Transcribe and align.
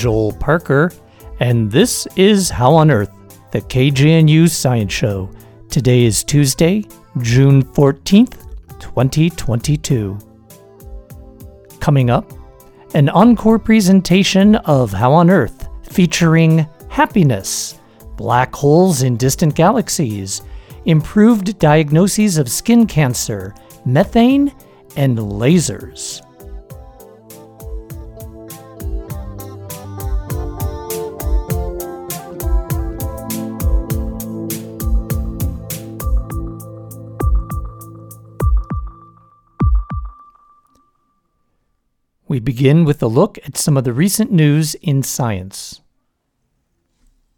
Joel 0.00 0.32
Parker, 0.32 0.90
and 1.40 1.70
this 1.70 2.08
is 2.16 2.48
How 2.48 2.72
on 2.72 2.90
Earth, 2.90 3.12
the 3.52 3.60
KGNU 3.60 4.48
Science 4.48 4.94
Show. 4.94 5.30
Today 5.68 6.04
is 6.04 6.24
Tuesday, 6.24 6.86
June 7.18 7.62
14th, 7.62 8.46
2022. 8.80 10.16
Coming 11.80 12.08
up, 12.08 12.32
an 12.94 13.10
encore 13.10 13.58
presentation 13.58 14.54
of 14.56 14.90
How 14.90 15.12
on 15.12 15.28
Earth 15.28 15.68
featuring 15.82 16.66
happiness, 16.88 17.78
black 18.16 18.54
holes 18.54 19.02
in 19.02 19.18
distant 19.18 19.54
galaxies, 19.54 20.40
improved 20.86 21.58
diagnoses 21.58 22.38
of 22.38 22.48
skin 22.48 22.86
cancer, 22.86 23.54
methane, 23.84 24.50
and 24.96 25.18
lasers. 25.18 26.22
We 42.30 42.38
begin 42.38 42.84
with 42.84 43.02
a 43.02 43.08
look 43.08 43.38
at 43.44 43.56
some 43.56 43.76
of 43.76 43.82
the 43.82 43.92
recent 43.92 44.30
news 44.30 44.76
in 44.76 45.02
science. 45.02 45.80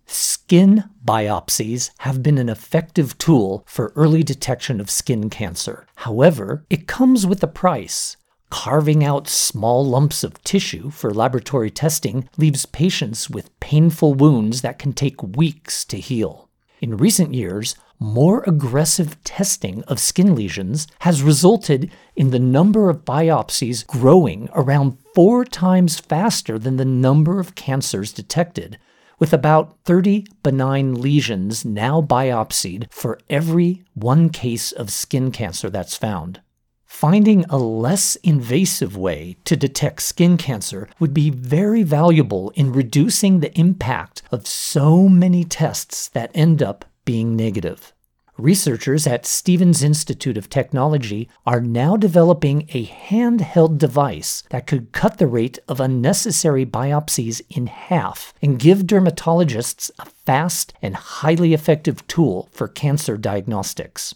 Skin 0.04 0.84
biopsies 1.02 1.92
have 2.00 2.22
been 2.22 2.36
an 2.36 2.50
effective 2.50 3.16
tool 3.16 3.64
for 3.66 3.94
early 3.96 4.22
detection 4.22 4.82
of 4.82 4.90
skin 4.90 5.30
cancer. 5.30 5.86
However, 5.94 6.66
it 6.68 6.86
comes 6.86 7.26
with 7.26 7.42
a 7.42 7.46
price. 7.46 8.18
Carving 8.50 9.02
out 9.02 9.28
small 9.28 9.82
lumps 9.82 10.22
of 10.22 10.44
tissue 10.44 10.90
for 10.90 11.14
laboratory 11.14 11.70
testing 11.70 12.28
leaves 12.36 12.66
patients 12.66 13.30
with 13.30 13.58
painful 13.60 14.12
wounds 14.12 14.60
that 14.60 14.78
can 14.78 14.92
take 14.92 15.22
weeks 15.22 15.86
to 15.86 15.96
heal. 15.96 16.50
In 16.82 16.98
recent 16.98 17.32
years, 17.32 17.76
more 18.02 18.42
aggressive 18.46 19.22
testing 19.24 19.82
of 19.84 19.98
skin 19.98 20.34
lesions 20.34 20.86
has 21.00 21.22
resulted 21.22 21.90
in 22.16 22.30
the 22.30 22.38
number 22.38 22.90
of 22.90 23.04
biopsies 23.04 23.86
growing 23.86 24.48
around 24.54 24.98
four 25.14 25.44
times 25.44 25.98
faster 25.98 26.58
than 26.58 26.76
the 26.76 26.84
number 26.84 27.38
of 27.38 27.54
cancers 27.54 28.12
detected, 28.12 28.78
with 29.18 29.32
about 29.32 29.78
30 29.84 30.26
benign 30.42 30.94
lesions 30.94 31.64
now 31.64 32.02
biopsied 32.02 32.92
for 32.92 33.18
every 33.30 33.84
one 33.94 34.28
case 34.28 34.72
of 34.72 34.90
skin 34.90 35.30
cancer 35.30 35.70
that's 35.70 35.96
found. 35.96 36.40
Finding 36.84 37.44
a 37.46 37.56
less 37.56 38.16
invasive 38.16 38.96
way 38.96 39.36
to 39.44 39.56
detect 39.56 40.02
skin 40.02 40.36
cancer 40.36 40.88
would 41.00 41.14
be 41.14 41.30
very 41.30 41.82
valuable 41.82 42.50
in 42.50 42.72
reducing 42.72 43.40
the 43.40 43.58
impact 43.58 44.22
of 44.30 44.46
so 44.46 45.08
many 45.08 45.42
tests 45.42 46.08
that 46.08 46.30
end 46.34 46.62
up 46.62 46.84
being 47.04 47.36
negative. 47.36 47.92
Researchers 48.38 49.06
at 49.06 49.26
Stevens 49.26 49.82
Institute 49.82 50.38
of 50.38 50.48
Technology 50.48 51.28
are 51.44 51.60
now 51.60 51.96
developing 51.96 52.62
a 52.72 52.86
handheld 52.86 53.76
device 53.76 54.42
that 54.48 54.66
could 54.66 54.92
cut 54.92 55.18
the 55.18 55.26
rate 55.26 55.58
of 55.68 55.80
unnecessary 55.80 56.64
biopsies 56.64 57.42
in 57.50 57.66
half 57.66 58.32
and 58.40 58.58
give 58.58 58.84
dermatologists 58.84 59.90
a 59.98 60.06
fast 60.06 60.72
and 60.80 60.96
highly 60.96 61.52
effective 61.52 62.06
tool 62.06 62.48
for 62.52 62.68
cancer 62.68 63.18
diagnostics. 63.18 64.14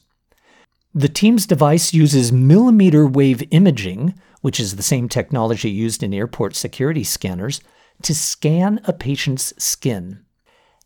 The 0.95 1.09
team's 1.09 1.47
device 1.47 1.93
uses 1.93 2.33
millimeter 2.33 3.07
wave 3.07 3.43
imaging, 3.51 4.15
which 4.41 4.59
is 4.59 4.77
the 4.77 4.83
same 4.83 5.11
technology 5.11 5.71
used 5.71 6.03
in 6.03 6.15
airport 6.15 6.57
security 6.57 7.05
scanners, 7.05 7.61
to 8.01 8.15
scan 8.15 8.81
a 8.85 8.95
patient's 8.95 9.53
skin. 9.63 10.26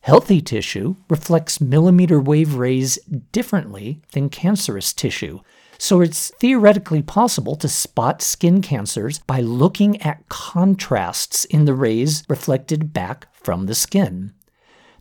Healthy 0.02 0.40
tissue 0.40 0.96
reflects 1.10 1.60
millimeter 1.60 2.18
wave 2.18 2.54
rays 2.54 2.98
differently 3.32 4.00
than 4.12 4.30
cancerous 4.30 4.94
tissue, 4.94 5.40
so 5.76 6.00
it's 6.00 6.30
theoretically 6.40 7.02
possible 7.02 7.54
to 7.56 7.68
spot 7.68 8.22
skin 8.22 8.62
cancers 8.62 9.18
by 9.18 9.40
looking 9.40 10.00
at 10.00 10.26
contrasts 10.28 11.44
in 11.44 11.66
the 11.66 11.74
rays 11.74 12.24
reflected 12.28 12.94
back 12.94 13.26
from 13.34 13.66
the 13.66 13.74
skin. 13.74 14.32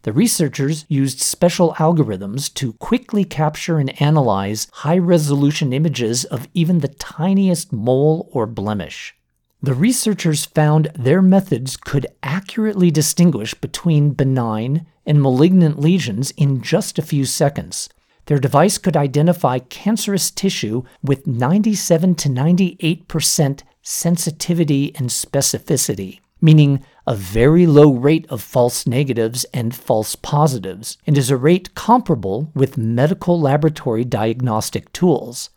The 0.04 0.14
researchers 0.14 0.86
used 0.90 1.20
special 1.20 1.74
algorithms 1.76 2.54
to 2.56 2.74
quickly 2.74 3.24
capture 3.26 3.80
and 3.80 4.02
analyze 4.02 4.68
high 4.72 4.98
resolution 4.98 5.74
images 5.74 6.24
of 6.26 6.48
even 6.54 6.80
the 6.80 6.88
tiniest 6.88 7.72
mole 7.74 8.30
or 8.32 8.46
blemish. 8.46 9.16
The 9.62 9.74
researchers 9.74 10.46
found 10.46 10.90
their 10.96 11.22
methods 11.22 11.76
could 11.76 12.08
accurately 12.24 12.92
distinguish 12.92 13.54
between 13.54 14.12
benign 14.12 14.88
and 15.06 15.22
malignant 15.22 15.78
lesions 15.78 16.32
in 16.38 16.62
just 16.62 16.98
a 16.98 17.02
few 17.02 17.26
seconds. 17.26 17.90
Their 18.28 18.40
device 18.40 18.78
could 18.78 18.96
identify 18.96 19.60
cancerous 19.60 20.32
tissue 20.32 20.84
with 21.04 21.28
97 21.28 22.16
to 22.16 22.30
98% 22.30 23.62
sensitivity 23.82 24.96
and 24.96 25.10
specificity, 25.10 26.20
meaning 26.40 26.82
a 27.06 27.16
very 27.16 27.66
low 27.66 27.92
rate 27.92 28.28
of 28.30 28.42
false 28.42 28.88
negatives 28.88 29.44
and 29.54 29.76
false 29.76 30.16
positives, 30.16 30.98
and 31.06 31.18
is 31.18 31.30
a 31.30 31.36
rate 31.36 31.76
comparable 31.76 32.50
with 32.54 32.78
medical 32.78 33.38
laboratory 33.38 34.06
diagnostic 34.06 34.94
tools. 34.94 35.50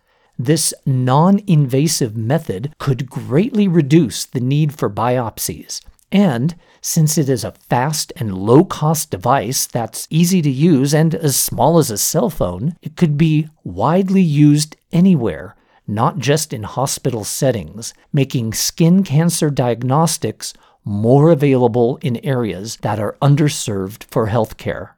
This 0.45 0.75
non 0.85 1.39
invasive 1.47 2.17
method 2.17 2.75
could 2.79 3.09
greatly 3.09 3.69
reduce 3.69 4.25
the 4.25 4.41
need 4.41 4.75
for 4.75 4.91
biopsies. 4.91 5.81
And 6.11 6.57
since 6.81 7.17
it 7.17 7.29
is 7.29 7.45
a 7.45 7.53
fast 7.53 8.13
and 8.17 8.37
low 8.37 8.65
cost 8.65 9.13
device 9.13 9.67
that's 9.67 10.09
easy 10.11 10.43
to 10.43 10.51
use 10.51 10.93
and 10.93 11.15
as 11.15 11.37
small 11.37 11.79
as 11.79 11.93
a 11.93 11.97
cell 11.97 12.29
phone, 12.29 12.75
it 12.83 12.97
could 12.97 13.17
be 13.17 13.51
widely 13.63 14.21
used 14.21 14.75
anywhere, 14.91 15.55
not 15.87 16.19
just 16.19 16.53
in 16.53 16.65
hospital 16.65 17.23
settings, 17.23 17.95
making 18.13 18.53
skin 18.53 19.05
cancer 19.05 19.49
diagnostics 19.49 20.55
more 20.85 21.31
available 21.31 22.01
in 22.03 22.17
areas 22.25 22.79
that 22.79 22.99
are 22.99 23.17
underserved 23.23 24.03
for 24.11 24.27
healthcare. 24.27 24.95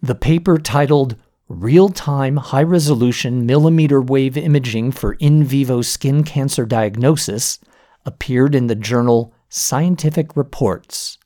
The 0.00 0.14
paper 0.14 0.58
titled 0.58 1.16
real 1.48 1.90
time 1.90 2.36
high 2.36 2.62
resolution 2.62 3.44
millimeter 3.44 4.00
wave 4.00 4.36
imaging 4.36 4.90
for 4.90 5.12
in 5.14 5.44
vivo 5.44 5.82
skin 5.82 6.24
cancer 6.24 6.64
diagnosis 6.64 7.58
appeared 8.06 8.54
in 8.54 8.66
the 8.66 8.74
journal 8.74 9.32
Scientific 9.48 10.36
Reports. 10.36 11.18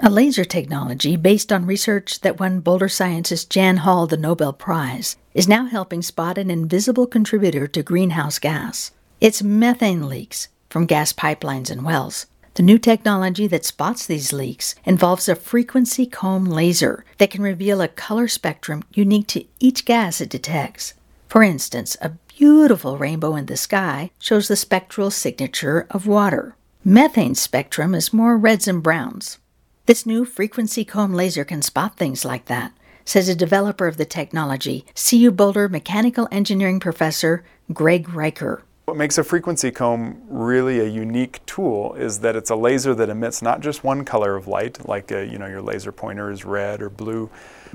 A 0.00 0.10
laser 0.10 0.44
technology 0.44 1.16
based 1.16 1.52
on 1.52 1.66
research 1.66 2.20
that 2.22 2.40
won 2.40 2.60
Boulder 2.60 2.88
scientist 2.88 3.50
Jan 3.50 3.78
Hall 3.78 4.06
the 4.06 4.16
Nobel 4.16 4.52
Prize 4.52 5.16
is 5.34 5.46
now 5.46 5.66
helping 5.66 6.02
spot 6.02 6.38
an 6.38 6.50
invisible 6.50 7.06
contributor 7.06 7.66
to 7.68 7.82
greenhouse 7.82 8.38
gas. 8.38 8.90
It's 9.20 9.42
methane 9.42 10.08
leaks 10.08 10.48
from 10.70 10.86
gas 10.86 11.12
pipelines 11.12 11.70
and 11.70 11.84
wells. 11.84 12.26
The 12.54 12.62
new 12.64 12.78
technology 12.78 13.46
that 13.46 13.64
spots 13.64 14.06
these 14.06 14.32
leaks 14.32 14.74
involves 14.84 15.28
a 15.28 15.36
frequency 15.36 16.04
comb 16.04 16.44
laser 16.44 17.04
that 17.18 17.30
can 17.30 17.42
reveal 17.42 17.80
a 17.80 17.88
color 17.88 18.26
spectrum 18.26 18.82
unique 18.92 19.28
to 19.28 19.44
each 19.60 19.84
gas 19.84 20.20
it 20.20 20.28
detects. 20.28 20.94
For 21.28 21.44
instance, 21.44 21.96
a 22.00 22.12
beautiful 22.36 22.98
rainbow 22.98 23.36
in 23.36 23.46
the 23.46 23.56
sky 23.56 24.10
shows 24.18 24.48
the 24.48 24.56
spectral 24.56 25.12
signature 25.12 25.86
of 25.90 26.08
water. 26.08 26.56
Methane 26.84 27.36
spectrum 27.36 27.94
is 27.94 28.12
more 28.12 28.36
reds 28.36 28.66
and 28.66 28.82
browns. 28.82 29.38
This 29.86 30.04
new 30.04 30.24
frequency 30.24 30.84
comb 30.84 31.14
laser 31.14 31.44
can 31.44 31.62
spot 31.62 31.96
things 31.96 32.24
like 32.24 32.46
that, 32.46 32.72
says 33.04 33.28
a 33.28 33.34
developer 33.34 33.86
of 33.86 33.96
the 33.96 34.04
technology, 34.04 34.84
CU 34.94 35.30
Boulder 35.30 35.68
mechanical 35.68 36.26
engineering 36.32 36.80
professor 36.80 37.44
Greg 37.72 38.08
Rieker. 38.08 38.62
What 38.86 38.96
makes 38.96 39.18
a 39.18 39.24
frequency 39.24 39.70
comb 39.70 40.20
really 40.28 40.80
a 40.80 40.86
unique 40.86 41.44
tool 41.46 41.94
is 41.94 42.20
that 42.20 42.34
it's 42.34 42.50
a 42.50 42.56
laser 42.56 42.94
that 42.94 43.08
emits 43.08 43.40
not 43.40 43.60
just 43.60 43.84
one 43.84 44.04
color 44.04 44.34
of 44.34 44.48
light, 44.48 44.88
like 44.88 45.12
a, 45.12 45.24
you 45.24 45.38
know 45.38 45.46
your 45.46 45.62
laser 45.62 45.92
pointer 45.92 46.30
is 46.30 46.44
red 46.44 46.82
or 46.82 46.90
blue. 46.90 47.30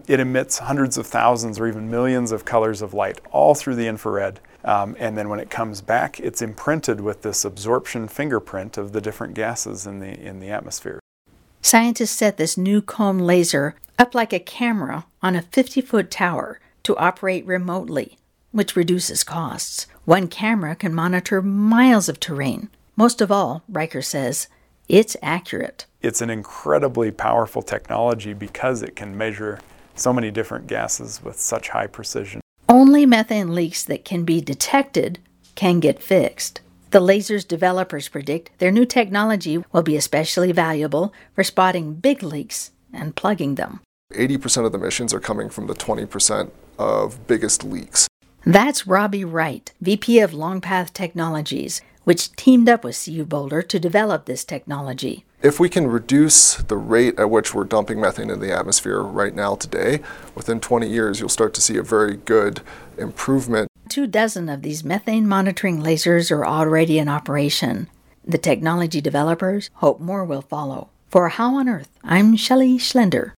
It 0.07 0.19
emits 0.19 0.57
hundreds 0.57 0.97
of 0.97 1.07
thousands 1.07 1.57
or 1.57 1.67
even 1.67 1.89
millions 1.89 2.33
of 2.33 2.43
colors 2.43 2.81
of 2.81 2.93
light 2.93 3.21
all 3.31 3.55
through 3.55 3.75
the 3.75 3.87
infrared. 3.87 4.41
Um, 4.65 4.95
and 4.99 5.17
then 5.17 5.29
when 5.29 5.39
it 5.39 5.49
comes 5.49 5.79
back, 5.79 6.19
it's 6.19 6.41
imprinted 6.41 6.99
with 6.99 7.21
this 7.21 7.45
absorption 7.45 8.07
fingerprint 8.09 8.77
of 8.77 8.91
the 8.91 8.99
different 8.99 9.35
gases 9.35 9.87
in 9.87 9.99
the 9.99 10.19
in 10.19 10.39
the 10.39 10.49
atmosphere. 10.49 10.99
Scientists 11.61 12.11
set 12.11 12.37
this 12.37 12.57
new 12.57 12.81
comb 12.81 13.19
laser 13.19 13.75
up 13.97 14.13
like 14.13 14.33
a 14.33 14.39
camera 14.39 15.05
on 15.21 15.35
a 15.35 15.41
50 15.41 15.81
foot 15.81 16.11
tower 16.11 16.59
to 16.83 16.97
operate 16.97 17.45
remotely 17.45 18.17
which 18.55 18.77
reduces 18.77 19.25
costs. 19.25 19.85
One 20.05 20.27
camera 20.27 20.75
can 20.75 20.93
monitor 20.93 21.41
miles 21.41 22.07
of 22.09 22.19
terrain. 22.19 22.69
Most 22.95 23.21
of 23.21 23.31
all, 23.31 23.63
Rieker 23.71 24.05
says, 24.05 24.47
it's 24.87 25.17
accurate. 25.23 25.87
It's 25.99 26.21
an 26.21 26.29
incredibly 26.29 27.09
powerful 27.09 27.63
technology 27.63 28.33
because 28.33 28.83
it 28.83 28.95
can 28.95 29.17
measure 29.17 29.59
so 29.95 30.13
many 30.13 30.29
different 30.29 30.67
gases 30.67 31.23
with 31.23 31.39
such 31.39 31.69
high 31.69 31.87
precision. 31.87 32.39
Only 32.69 33.07
methane 33.07 33.55
leaks 33.55 33.83
that 33.85 34.05
can 34.05 34.25
be 34.25 34.41
detected 34.41 35.17
can 35.55 35.79
get 35.79 36.03
fixed. 36.03 36.61
The 36.91 36.99
lasers 36.99 37.47
developers 37.47 38.07
predict 38.07 38.51
their 38.59 38.71
new 38.71 38.85
technology 38.85 39.63
will 39.71 39.81
be 39.81 39.95
especially 39.95 40.51
valuable 40.51 41.15
for 41.33 41.43
spotting 41.43 41.95
big 41.95 42.21
leaks 42.21 42.69
and 42.93 43.15
plugging 43.15 43.55
them. 43.55 43.81
80% 44.13 44.67
of 44.67 44.71
the 44.71 44.77
emissions 44.77 45.15
are 45.15 45.19
coming 45.19 45.49
from 45.49 45.65
the 45.65 45.73
20% 45.73 46.51
of 46.77 47.25
biggest 47.25 47.63
leaks. 47.63 48.07
That's 48.47 48.85
Robbie 48.85 49.25
Wright, 49.25 49.73
VP 49.81 50.19
of 50.19 50.29
Longpath 50.29 50.93
Technologies, 50.93 51.81
which 52.03 52.31
teamed 52.33 52.69
up 52.69 52.83
with 52.83 53.03
CU 53.03 53.25
Boulder 53.25 53.63
to 53.63 53.79
develop 53.79 54.25
this 54.25 54.45
technology. 54.45 55.25
If 55.41 55.59
we 55.59 55.67
can 55.67 55.87
reduce 55.87 56.57
the 56.57 56.77
rate 56.77 57.17
at 57.17 57.31
which 57.31 57.55
we're 57.55 57.63
dumping 57.63 57.99
methane 57.99 58.29
into 58.29 58.45
the 58.45 58.55
atmosphere 58.55 59.01
right 59.01 59.33
now 59.33 59.55
today, 59.55 60.01
within 60.35 60.59
20 60.59 60.87
years 60.87 61.19
you'll 61.19 61.27
start 61.27 61.55
to 61.55 61.61
see 61.61 61.77
a 61.77 61.81
very 61.81 62.17
good 62.17 62.61
improvement. 62.99 63.67
Two 63.89 64.05
dozen 64.05 64.47
of 64.47 64.61
these 64.61 64.83
methane 64.83 65.27
monitoring 65.27 65.81
lasers 65.81 66.29
are 66.29 66.45
already 66.45 66.99
in 66.99 67.09
operation. 67.09 67.89
The 68.23 68.37
technology 68.37 69.01
developers 69.01 69.71
hope 69.75 69.99
more 69.99 70.23
will 70.23 70.43
follow. 70.43 70.89
For 71.09 71.29
How 71.29 71.55
on 71.55 71.67
Earth, 71.67 71.89
I'm 72.03 72.35
Shelley 72.35 72.77
Schlender. 72.77 73.31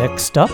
Next 0.00 0.38
up, 0.38 0.50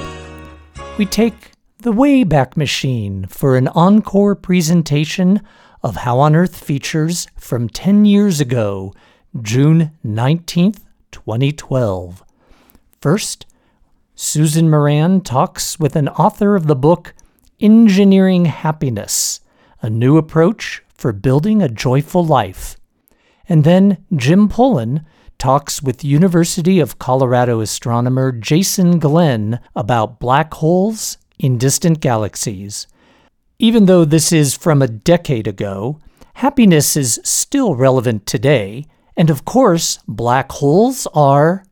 we 0.99 1.07
take 1.07 1.53
the 1.79 1.93
Wayback 1.93 2.57
Machine 2.57 3.27
for 3.27 3.57
an 3.57 3.69
encore 3.69 4.35
presentation 4.35 5.41
of 5.85 5.99
How 5.99 6.19
on 6.19 6.35
Earth 6.35 6.57
features 6.57 7.29
from 7.37 7.69
10 7.69 8.05
years 8.07 8.41
ago, 8.41 8.93
June 9.41 9.93
19th, 10.05 10.81
2012. 11.13 12.25
First, 13.01 13.47
Susan 14.17 14.69
Moran 14.69 15.21
talks 15.21 15.79
with 15.79 15.95
an 15.95 16.09
author 16.09 16.57
of 16.57 16.67
the 16.67 16.75
book 16.75 17.15
Engineering 17.61 18.47
Happiness 18.47 19.43
A 19.81 19.89
New 19.89 20.17
Approach 20.17 20.83
for 20.93 21.13
Building 21.13 21.63
a 21.63 21.69
Joyful 21.69 22.27
Life. 22.27 22.77
And 23.49 23.63
then 23.63 23.99
Jim 24.13 24.49
Pullen 24.49 25.07
talks 25.39 25.83
with 25.83 26.05
University 26.05 26.81
of 26.81 26.99
Colorado 26.99 27.61
astronomer 27.61 28.33
Jason 28.33 28.99
Glenn 28.99 29.61
about 29.75 30.19
black 30.19 30.55
holes 30.55 31.19
in 31.39 31.59
distant 31.59 32.01
galaxies. 32.01 32.87
Even 33.59 33.87
though 33.87 34.05
this 34.05 34.33
is 34.33 34.57
from 34.57 34.83
a 34.83 34.89
decade 34.89 35.47
ago, 35.47 35.99
happiness 36.35 36.97
is 36.97 37.21
still 37.25 37.75
relevant 37.75 38.27
today, 38.27 38.87
and 39.17 39.31
of 39.31 39.45
course, 39.45 39.99
black 40.07 40.53
holes 40.53 41.07
are 41.15 41.65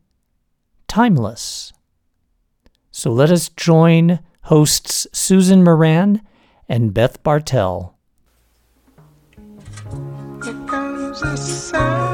timeless. 0.88 1.72
So 2.90 3.10
let 3.12 3.30
us 3.30 3.48
join 3.48 4.20
hosts 4.42 5.06
Susan 5.12 5.64
Moran 5.64 6.22
and 6.68 6.94
Beth 6.94 7.22
Bartel. 7.22 7.96
Here 10.44 10.54
comes 10.66 11.20
the 11.20 11.36
sun, 11.36 12.13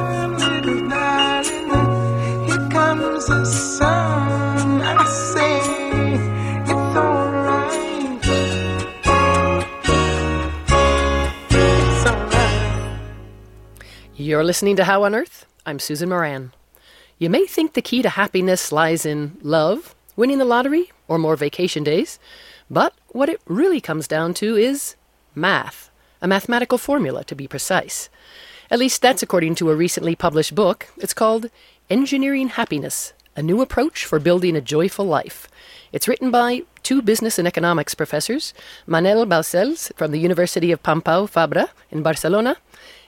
You're 14.17 14.43
listening 14.43 14.77
to 14.77 14.85
How 14.85 15.03
on 15.05 15.15
Earth? 15.15 15.45
I'm 15.67 15.79
Susan 15.79 16.09
Moran. 16.09 16.53
You 17.19 17.29
may 17.29 17.45
think 17.45 17.75
the 17.75 17.83
key 17.83 18.01
to 18.01 18.09
happiness 18.09 18.73
lies 18.73 19.05
in 19.05 19.37
love 19.43 19.95
winning 20.17 20.39
the 20.39 20.45
lottery, 20.47 20.91
or 21.07 21.19
more 21.19 21.37
vacation 21.37 21.85
days. 21.85 22.19
But 22.71 22.95
what 23.09 23.29
it 23.29 23.43
really 23.47 23.83
comes 23.83 24.09
down 24.09 24.33
to 24.35 24.57
is 24.57 24.97
math, 25.35 25.91
a 26.23 26.29
mathematical 26.29 26.79
formula 26.79 27.25
to 27.25 27.35
be 27.35 27.47
precise. 27.47 28.09
At 28.71 28.79
least 28.79 29.03
that's 29.03 29.23
according 29.23 29.57
to 29.57 29.71
a 29.71 29.77
recently 29.77 30.15
published 30.15 30.55
book. 30.55 30.89
It's 30.97 31.13
called 31.13 31.51
Engineering 31.91 32.51
Happiness 32.51 33.15
A 33.35 33.43
New 33.43 33.61
Approach 33.61 34.05
for 34.05 34.21
Building 34.21 34.55
a 34.55 34.61
Joyful 34.61 35.07
Life. 35.07 35.49
It's 35.91 36.07
written 36.07 36.31
by 36.31 36.63
two 36.85 37.03
business 37.03 37.37
and 37.37 37.49
economics 37.49 37.97
professors, 37.97 38.55
Manel 38.87 39.27
Baucells 39.27 39.93
from 39.97 40.13
the 40.13 40.21
University 40.21 40.71
of 40.71 40.85
Pompeu 40.85 41.29
Fabra 41.29 41.71
in 41.91 42.05
Barcelona, 42.05 42.59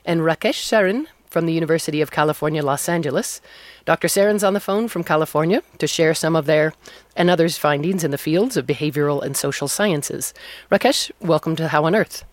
and 0.05 0.23
Rakesh 0.23 0.67
Sarin 0.67 1.06
from 1.31 1.46
the 1.46 1.52
University 1.52 2.00
of 2.00 2.11
California, 2.11 2.61
Los 2.61 2.88
Angeles. 2.88 3.40
Dr. 3.84 4.08
Sarin's 4.08 4.43
on 4.43 4.52
the 4.52 4.58
phone 4.58 4.88
from 4.88 5.05
California 5.05 5.62
to 5.78 5.87
share 5.87 6.12
some 6.12 6.35
of 6.35 6.46
their 6.46 6.75
and 7.14 7.31
others' 7.31 7.56
findings 7.56 8.02
in 8.02 8.11
the 8.11 8.19
fields 8.19 8.56
of 8.56 8.67
behavioral 8.67 9.23
and 9.23 9.37
social 9.37 9.69
sciences. 9.69 10.35
Rakesh, 10.73 11.12
welcome 11.20 11.55
to 11.55 11.69
How 11.69 11.85
on 11.85 11.94
Earth. 11.94 12.25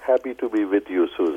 Happy 0.00 0.34
to 0.34 0.48
be 0.48 0.64
with 0.64 0.90
you, 0.90 1.08
Susan. 1.16 1.33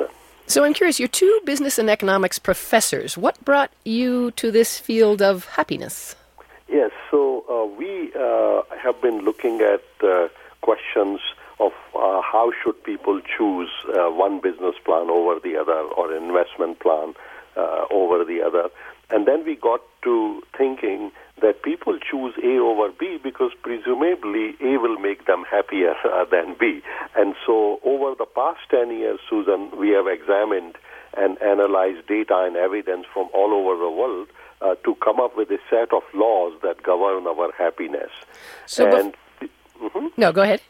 So 0.49 0.63
I'm 0.63 0.73
curious, 0.73 0.97
you're 0.97 1.09
two 1.09 1.41
business 1.43 1.77
and 1.77 1.89
economics 1.89 2.39
professors. 2.39 3.17
What 3.17 3.43
brought 3.43 3.69
you 3.83 4.31
to 4.31 4.49
this 4.49 4.79
field 4.79 5.21
of 5.21 5.45
happiness? 5.45 6.15
Yes, 6.69 6.91
so 7.11 7.43
uh, 7.49 7.65
we 7.65 8.13
uh, 8.15 8.61
have 8.81 9.01
been 9.01 9.25
looking 9.25 9.59
at 9.59 9.83
uh, 10.01 10.29
questions 10.61 11.19
of 11.59 11.73
uh, 11.93 12.21
how 12.21 12.53
should 12.63 12.81
people 12.85 13.19
choose 13.19 13.69
uh, 13.89 14.09
one 14.09 14.39
business 14.39 14.75
plan 14.85 15.09
over 15.09 15.37
the 15.37 15.57
other 15.57 15.73
or 15.97 16.15
investment 16.15 16.79
plan 16.79 17.13
uh, 17.57 17.83
over 17.91 18.23
the 18.23 18.41
other. 18.41 18.69
And 19.09 19.25
then 19.25 19.45
we 19.45 19.55
got 19.55 19.81
to 20.03 20.41
thinking 20.57 21.11
that 21.41 21.63
people 21.63 21.97
choose 21.99 22.33
A 22.43 22.57
over 22.57 22.91
B 22.91 23.19
because 23.21 23.51
presumably 23.61 24.55
A 24.61 24.77
will 24.77 24.97
make 24.97 25.25
them 25.25 25.45
happier 25.49 25.93
uh, 26.05 26.25
than 26.25 26.55
B. 26.59 26.81
And 27.15 27.35
so 27.45 27.79
over 27.83 28.15
the 28.17 28.25
past 28.25 28.59
10 28.69 28.91
years, 28.91 29.19
Susan, 29.29 29.71
we 29.77 29.89
have 29.89 30.07
examined 30.07 30.77
and 31.15 31.41
analyzed 31.41 32.05
data 32.07 32.43
and 32.45 32.55
evidence 32.55 33.05
from 33.13 33.29
all 33.33 33.53
over 33.53 33.77
the 33.81 33.89
world 33.89 34.27
uh, 34.61 34.75
to 34.83 34.95
come 34.95 35.19
up 35.19 35.37
with 35.37 35.49
a 35.51 35.59
set 35.69 35.93
of 35.93 36.03
laws 36.13 36.53
that 36.63 36.83
govern 36.83 37.25
our 37.27 37.51
happiness. 37.57 38.11
So 38.65 38.85
and, 38.85 39.15
bef- 39.41 39.49
mm-hmm. 39.81 40.07
No, 40.17 40.31
go 40.31 40.41
ahead. 40.41 40.61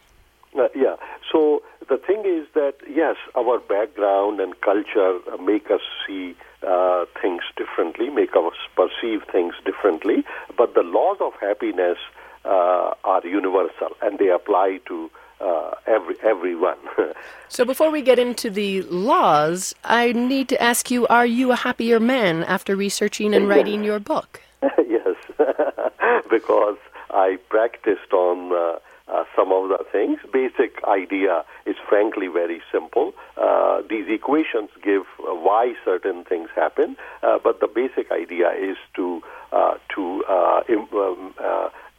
Uh, 0.57 0.67
yeah. 0.75 0.95
So 1.31 1.63
the 1.89 1.97
thing 1.97 2.23
is 2.25 2.47
that, 2.53 2.75
yes, 2.89 3.15
our 3.35 3.59
background 3.59 4.39
and 4.39 4.59
culture 4.61 5.19
make 5.41 5.71
us 5.71 5.81
see 6.05 6.35
uh, 6.65 7.05
things 7.21 7.41
differently, 7.55 8.09
make 8.09 8.35
us 8.35 8.53
perceive 8.75 9.21
things 9.31 9.53
differently, 9.65 10.25
but 10.57 10.73
the 10.73 10.83
laws 10.83 11.17
of 11.21 11.33
happiness 11.39 11.97
uh, 12.45 12.93
are 13.03 13.25
universal 13.25 13.95
and 14.01 14.19
they 14.19 14.29
apply 14.29 14.79
to 14.87 15.09
uh, 15.39 15.71
every 15.85 16.15
everyone. 16.23 16.77
so 17.47 17.63
before 17.63 17.91
we 17.91 18.01
get 18.01 18.17
into 18.17 18.49
the 18.49 18.81
laws, 18.83 19.75
I 19.83 20.11
need 20.13 20.49
to 20.49 20.61
ask 20.61 20.89
you: 20.89 21.05
Are 21.07 21.27
you 21.27 21.51
a 21.51 21.55
happier 21.55 21.99
man 21.99 22.43
after 22.43 22.75
researching 22.75 23.35
and 23.35 23.47
writing 23.47 23.83
your 23.83 23.99
book? 23.99 24.41
yes, 24.77 25.15
because 26.29 26.77
I 27.11 27.37
practiced 27.49 28.11
on 28.13 28.79
uh, 29.11 29.23
some 29.35 29.51
of 29.51 29.69
the 29.69 29.79
things. 29.91 30.19
Basic 30.31 30.83
idea 30.85 31.43
is 31.65 31.75
frankly 31.87 32.27
very 32.27 32.61
simple. 32.71 33.13
Uh, 33.37 33.81
these 33.89 34.05
equations 34.09 34.69
give 34.83 35.03
uh, 35.19 35.33
why 35.33 35.73
certain 35.85 36.23
things 36.25 36.49
happen, 36.55 36.97
uh, 37.23 37.39
but 37.43 37.59
the 37.59 37.67
basic 37.67 38.11
idea 38.11 38.51
is 38.51 38.77
to 38.95 39.21
uh, 39.51 39.75
to 39.95 40.23
uh, 40.27 40.61
Im- 40.67 40.87
um, 40.93 41.33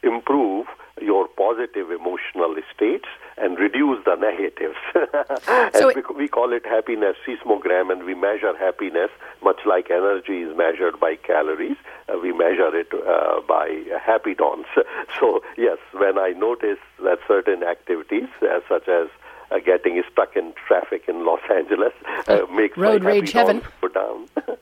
improve 0.02 0.66
your 1.00 1.28
positive 1.28 1.90
emotional 1.90 2.54
states 2.74 3.08
and 3.36 3.58
reduce 3.58 4.04
the 4.04 4.16
negatives. 4.16 4.76
so 5.78 5.92
we, 5.94 6.02
we 6.16 6.28
call 6.28 6.52
it 6.52 6.64
happiness 6.66 7.16
seismogram, 7.26 7.92
and 7.92 8.04
we 8.04 8.14
measure 8.14 8.56
happiness 8.56 9.10
much 9.42 9.60
like 9.64 9.90
energy 9.90 10.42
is 10.42 10.56
measured 10.56 10.98
by 11.00 11.16
calories. 11.16 11.76
Uh, 12.08 12.18
we 12.18 12.32
measure 12.32 12.74
it 12.74 12.88
uh, 12.92 13.40
by 13.46 13.82
happydons. 14.06 14.66
So 15.18 15.42
yes, 15.56 15.78
when 15.92 16.18
I 16.18 16.30
notice 16.30 16.78
that 17.02 17.18
certain 17.26 17.62
activities, 17.62 18.28
uh, 18.42 18.60
such 18.68 18.88
as 18.88 19.08
uh, 19.50 19.58
getting 19.58 20.00
stuck 20.12 20.36
in 20.36 20.52
traffic 20.66 21.04
in 21.08 21.24
Los 21.24 21.40
Angeles, 21.50 21.92
uh, 22.28 22.40
makes 22.52 22.76
road 22.76 23.04
rage 23.04 23.32
heaven 23.32 23.62
go 23.80 23.88
down. 23.88 24.28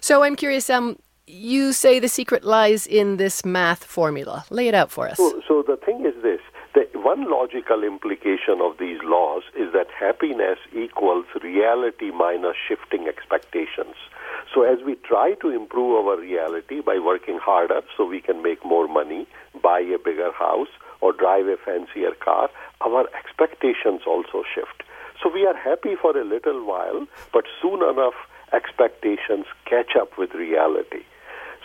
so 0.00 0.22
I'm 0.22 0.36
curious. 0.36 0.70
Um, 0.70 0.98
you 1.28 1.72
say 1.72 1.98
the 1.98 2.08
secret 2.08 2.42
lies 2.42 2.86
in 2.86 3.16
this 3.16 3.44
math 3.44 3.84
formula. 3.84 4.44
Lay 4.50 4.68
it 4.68 4.74
out 4.74 4.90
for 4.90 5.08
us. 5.08 5.16
So, 5.16 5.42
so 5.46 5.62
the 5.62 5.76
thing 5.76 6.04
is 6.06 6.14
this. 6.22 6.40
The 6.74 6.86
one 6.98 7.30
logical 7.30 7.84
implication 7.84 8.60
of 8.60 8.78
these 8.78 8.98
laws 9.02 9.42
is 9.56 9.72
that 9.72 9.88
happiness 9.98 10.58
equals 10.74 11.26
reality 11.42 12.10
minus 12.10 12.56
shifting 12.56 13.08
expectations. 13.08 13.94
So 14.54 14.62
as 14.62 14.78
we 14.84 14.94
try 14.96 15.34
to 15.42 15.50
improve 15.50 16.06
our 16.06 16.18
reality 16.18 16.80
by 16.80 16.98
working 16.98 17.38
harder 17.38 17.82
so 17.96 18.06
we 18.06 18.20
can 18.20 18.42
make 18.42 18.64
more 18.64 18.88
money, 18.88 19.26
buy 19.62 19.80
a 19.80 19.98
bigger 19.98 20.32
house, 20.32 20.68
or 21.00 21.12
drive 21.12 21.46
a 21.46 21.56
fancier 21.56 22.12
car, 22.18 22.50
our 22.80 23.06
expectations 23.14 24.02
also 24.06 24.42
shift. 24.54 24.82
So 25.22 25.30
we 25.32 25.46
are 25.46 25.56
happy 25.56 25.94
for 26.00 26.16
a 26.16 26.24
little 26.24 26.64
while, 26.64 27.06
but 27.32 27.44
soon 27.60 27.82
enough 27.82 28.14
expectations 28.52 29.46
catch 29.66 29.96
up 30.00 30.16
with 30.16 30.32
reality. 30.34 31.04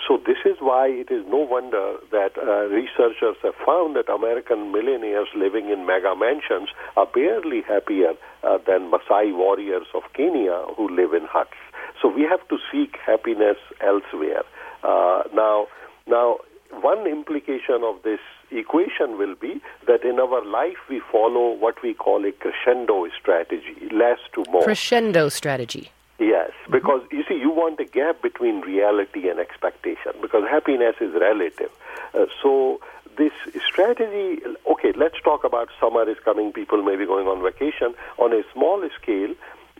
So 0.08 0.18
this 0.18 0.38
is 0.46 0.58
why 0.60 0.88
it 0.88 1.12
is 1.12 1.24
no 1.28 1.38
wonder 1.38 1.96
that 2.12 2.38
uh, 2.38 2.68
researchers 2.68 3.38
have 3.42 3.56
found 3.66 3.96
that 3.96 4.12
American 4.12 4.72
millionaires 4.72 5.30
living 5.36 5.70
in 5.70 5.86
mega 5.86 6.14
mansions 6.16 6.70
are 6.98 7.06
barely 7.06 7.62
happier 7.62 8.14
uh, 8.44 8.58
than 8.68 8.92
Maasai 8.92 9.36
warriors 9.36 9.88
of 9.94 10.04
Kenya 10.14 10.66
who 10.76 10.94
live 10.94 11.14
in 11.14 11.26
huts. 11.26 11.56
So 12.02 12.10
we 12.10 12.24
have 12.24 12.46
to 12.50 12.58
seek 12.72 12.98
happiness 13.06 13.58
elsewhere. 13.82 14.44
Uh, 14.84 15.24
now, 15.34 15.68
now 16.06 16.40
one 16.82 17.08
implication 17.08 17.84
of 17.84 18.04
this 18.04 18.20
equation 18.52 19.18
will 19.18 19.36
be 19.36 19.62
that 19.88 20.04
in 20.04 20.20
our 20.20 20.46
life 20.46 20.78
we 20.90 21.02
follow 21.12 21.54
what 21.54 21.82
we 21.82 21.94
call 21.94 22.26
a 22.26 22.32
crescendo 22.34 23.08
strategy, 23.20 23.88
less 23.92 24.20
to 24.34 24.44
more. 24.52 24.64
Crescendo 24.64 25.30
strategy. 25.30 25.92
Yes, 26.20 26.52
because 26.70 27.02
you 27.12 27.24
see, 27.28 27.36
you 27.36 27.50
want 27.50 27.80
a 27.80 27.86
gap 27.86 28.22
between 28.22 28.62
reality 28.62 29.30
and 29.30 29.40
expectation 29.40 30.14
because 30.22 30.44
happiness 30.50 30.96
is 31.02 31.14
relative. 31.14 31.72
Uh, 32.14 32.26
so, 32.42 32.80
this 33.18 33.32
strategy, 33.68 34.42
okay, 34.70 34.92
let's 34.96 35.20
talk 35.24 35.44
about 35.44 35.70
summer 35.80 36.08
is 36.10 36.18
coming, 36.24 36.52
people 36.52 36.82
may 36.84 36.96
be 36.96 37.06
going 37.06 37.28
on 37.28 37.44
vacation. 37.44 37.94
On 38.18 38.34
a 38.34 38.42
small 38.54 38.88
scale, 39.02 39.34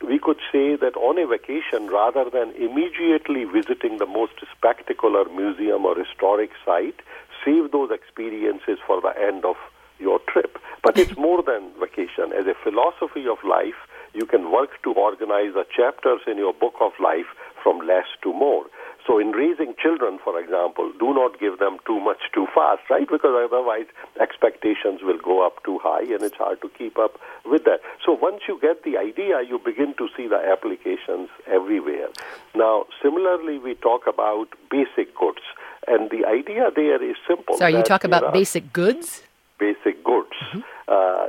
we 0.06 0.20
could 0.20 0.40
say 0.52 0.76
that 0.76 0.96
on 0.98 1.18
a 1.18 1.26
vacation, 1.26 1.88
rather 1.88 2.30
than 2.30 2.52
immediately 2.56 3.46
visiting 3.46 3.98
the 3.98 4.06
most 4.06 4.34
spectacular 4.56 5.26
museum 5.30 5.86
or 5.86 5.96
historic 5.98 6.52
site, 6.66 7.00
save 7.46 7.72
those 7.72 7.92
experiences 7.92 8.78
for 8.86 9.02
the 9.02 9.14
end 9.20 9.46
of 9.46 9.56
your 10.00 10.20
trip. 10.28 10.58
But 10.84 10.98
it's 10.98 11.18
more 11.28 11.42
than 11.44 11.72
vacation. 11.80 12.34
As 12.34 12.46
a 12.48 12.56
philosophy 12.64 13.28
of 13.28 13.38
life, 13.44 13.80
you 14.14 14.26
can 14.26 14.52
work 14.52 14.82
to 14.84 14.94
organize 14.94 15.54
the 15.54 15.66
chapters 15.76 16.22
in 16.28 16.38
your 16.38 16.54
book 16.54 16.76
of 16.80 16.92
life 17.00 17.28
from 17.62 17.80
less 17.88 18.06
to 18.22 18.34
more. 18.34 18.66
So, 19.06 19.20
in 19.20 19.32
raising 19.32 19.74
children, 19.82 20.18
for 20.24 20.40
example, 20.40 20.92
do 20.98 21.14
not 21.14 21.38
give 21.40 21.60
them 21.60 21.78
too 21.86 22.00
much 22.00 22.20
too 22.34 22.48
fast, 22.56 22.84
right? 22.90 23.08
Because 23.10 23.36
otherwise 23.36 23.88
expectations 24.20 25.02
will 25.04 25.18
go 25.18 25.46
up 25.46 25.62
too 25.66 25.78
high 25.84 26.04
and 26.04 26.24
it's 26.24 26.38
hard 26.38 26.62
to 26.62 26.70
keep 26.70 26.98
up 26.98 27.20
with 27.46 27.66
that. 27.66 27.82
So, 28.06 28.14
once 28.14 28.44
you 28.48 28.58
get 28.62 28.84
the 28.84 28.98
idea, 28.98 29.42
you 29.42 29.60
begin 29.60 29.94
to 29.98 30.08
see 30.16 30.28
the 30.28 30.40
applications 30.40 31.30
everywhere. 31.48 32.08
Now, 32.56 32.86
similarly, 33.02 33.58
we 33.58 33.76
talk 33.76 34.08
about 34.08 34.48
basic 34.70 35.14
goods. 35.16 35.42
And 35.86 36.10
the 36.10 36.26
idea 36.26 36.72
there 36.74 37.04
is 37.04 37.18
simple. 37.28 37.58
So, 37.58 37.68
you 37.68 37.84
talk 37.84 38.06
about 38.06 38.32
basic 38.32 38.72
goods? 38.72 39.24
Basic 39.60 40.04
goods. 40.04 40.36
Mm-hmm. 40.54 40.60
Uh, 40.88 41.28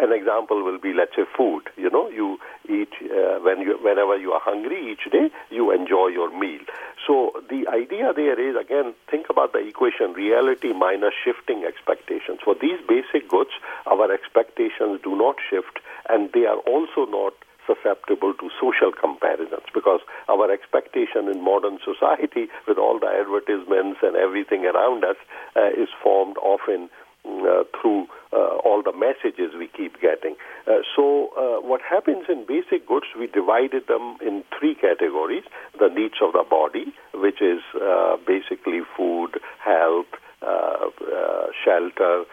an 0.00 0.12
example 0.12 0.64
will 0.64 0.78
be, 0.78 0.92
let's 0.94 1.14
say, 1.14 1.24
food. 1.36 1.64
You 1.76 1.90
know, 1.90 2.08
you 2.08 2.38
eat 2.68 2.88
uh, 3.02 3.40
when 3.40 3.60
you, 3.60 3.78
whenever 3.82 4.16
you 4.16 4.32
are 4.32 4.40
hungry 4.40 4.92
each 4.92 5.10
day, 5.10 5.30
you 5.50 5.70
enjoy 5.70 6.08
your 6.08 6.30
meal. 6.38 6.60
So 7.06 7.32
the 7.50 7.66
idea 7.68 8.12
there 8.14 8.38
is 8.38 8.56
again, 8.56 8.94
think 9.10 9.26
about 9.28 9.52
the 9.52 9.58
equation: 9.58 10.12
reality 10.14 10.72
minus 10.72 11.14
shifting 11.22 11.64
expectations. 11.64 12.40
For 12.44 12.54
these 12.54 12.80
basic 12.88 13.28
goods, 13.28 13.50
our 13.86 14.10
expectations 14.10 15.00
do 15.02 15.16
not 15.16 15.36
shift, 15.50 15.80
and 16.08 16.30
they 16.32 16.46
are 16.46 16.58
also 16.58 17.04
not 17.10 17.34
susceptible 17.68 18.32
to 18.32 18.48
social 18.58 18.90
comparisons 18.92 19.68
because 19.74 20.00
our 20.28 20.50
expectation 20.50 21.28
in 21.28 21.44
modern 21.44 21.78
society, 21.84 22.48
with 22.66 22.78
all 22.78 22.98
the 22.98 23.06
advertisements 23.06 24.00
and 24.02 24.16
everything 24.16 24.64
around 24.64 25.04
us, 25.04 25.16
uh, 25.54 25.68
is 25.76 25.88
formed 26.02 26.38
often 26.38 26.88
through 27.80 28.06
uh, 28.32 28.36
all 28.36 28.82
the 28.82 28.92
messages 28.92 29.54
we 29.58 29.68
keep 29.68 30.00
getting. 30.00 30.36
Uh, 30.66 30.80
so, 30.94 31.30
uh, 31.36 31.66
what 31.66 31.80
happens 31.80 32.26
in 32.28 32.44
basic 32.46 32.86
goods, 32.86 33.06
we 33.18 33.26
divided 33.26 33.86
them 33.86 34.18
in 34.20 34.44
three 34.58 34.74
categories 34.74 35.44
the 35.78 35.88
needs 35.88 36.16
of 36.22 36.32
the 36.32 36.44
body, 36.48 36.92
which 37.14 37.40
is 37.40 37.60
uh, 37.80 38.16
basically 38.26 38.80
food, 38.96 39.40
health, 39.58 40.06
uh, 40.42 40.90
shelter. 41.64 42.24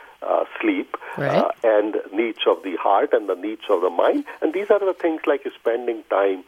sleep 0.60 0.98
right. 1.18 1.52
and 1.64 1.96
needs 2.12 2.40
of 2.48 2.58
the 2.64 2.76
heart 2.78 3.14
and 3.14 3.30
the 3.30 3.36
needs 3.36 3.66
of 3.70 3.82
the 3.82 3.90
mind, 3.90 4.26
and 4.42 4.54
these 4.54 4.70
are 4.72 4.80
the 4.80 4.94
things 4.94 5.22
like 5.28 5.46
spending 5.54 6.04
time 6.10 6.44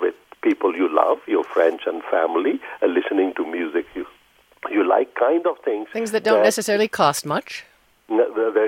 with 0.00 0.14
people 0.42 0.74
you 0.74 0.88
love, 0.88 1.18
your 1.26 1.42
friends 1.42 1.80
and 1.86 2.02
family, 2.04 2.60
listening 2.82 3.34
to 3.34 3.44
music 3.44 3.86
you 3.94 4.06
you 4.70 4.88
like 4.88 5.14
kind 5.14 5.46
of 5.46 5.56
things. 5.64 5.88
Things 5.92 6.12
that 6.12 6.24
don't 6.24 6.38
that 6.38 6.44
necessarily 6.44 6.88
cost 6.88 7.26
much. 7.26 7.64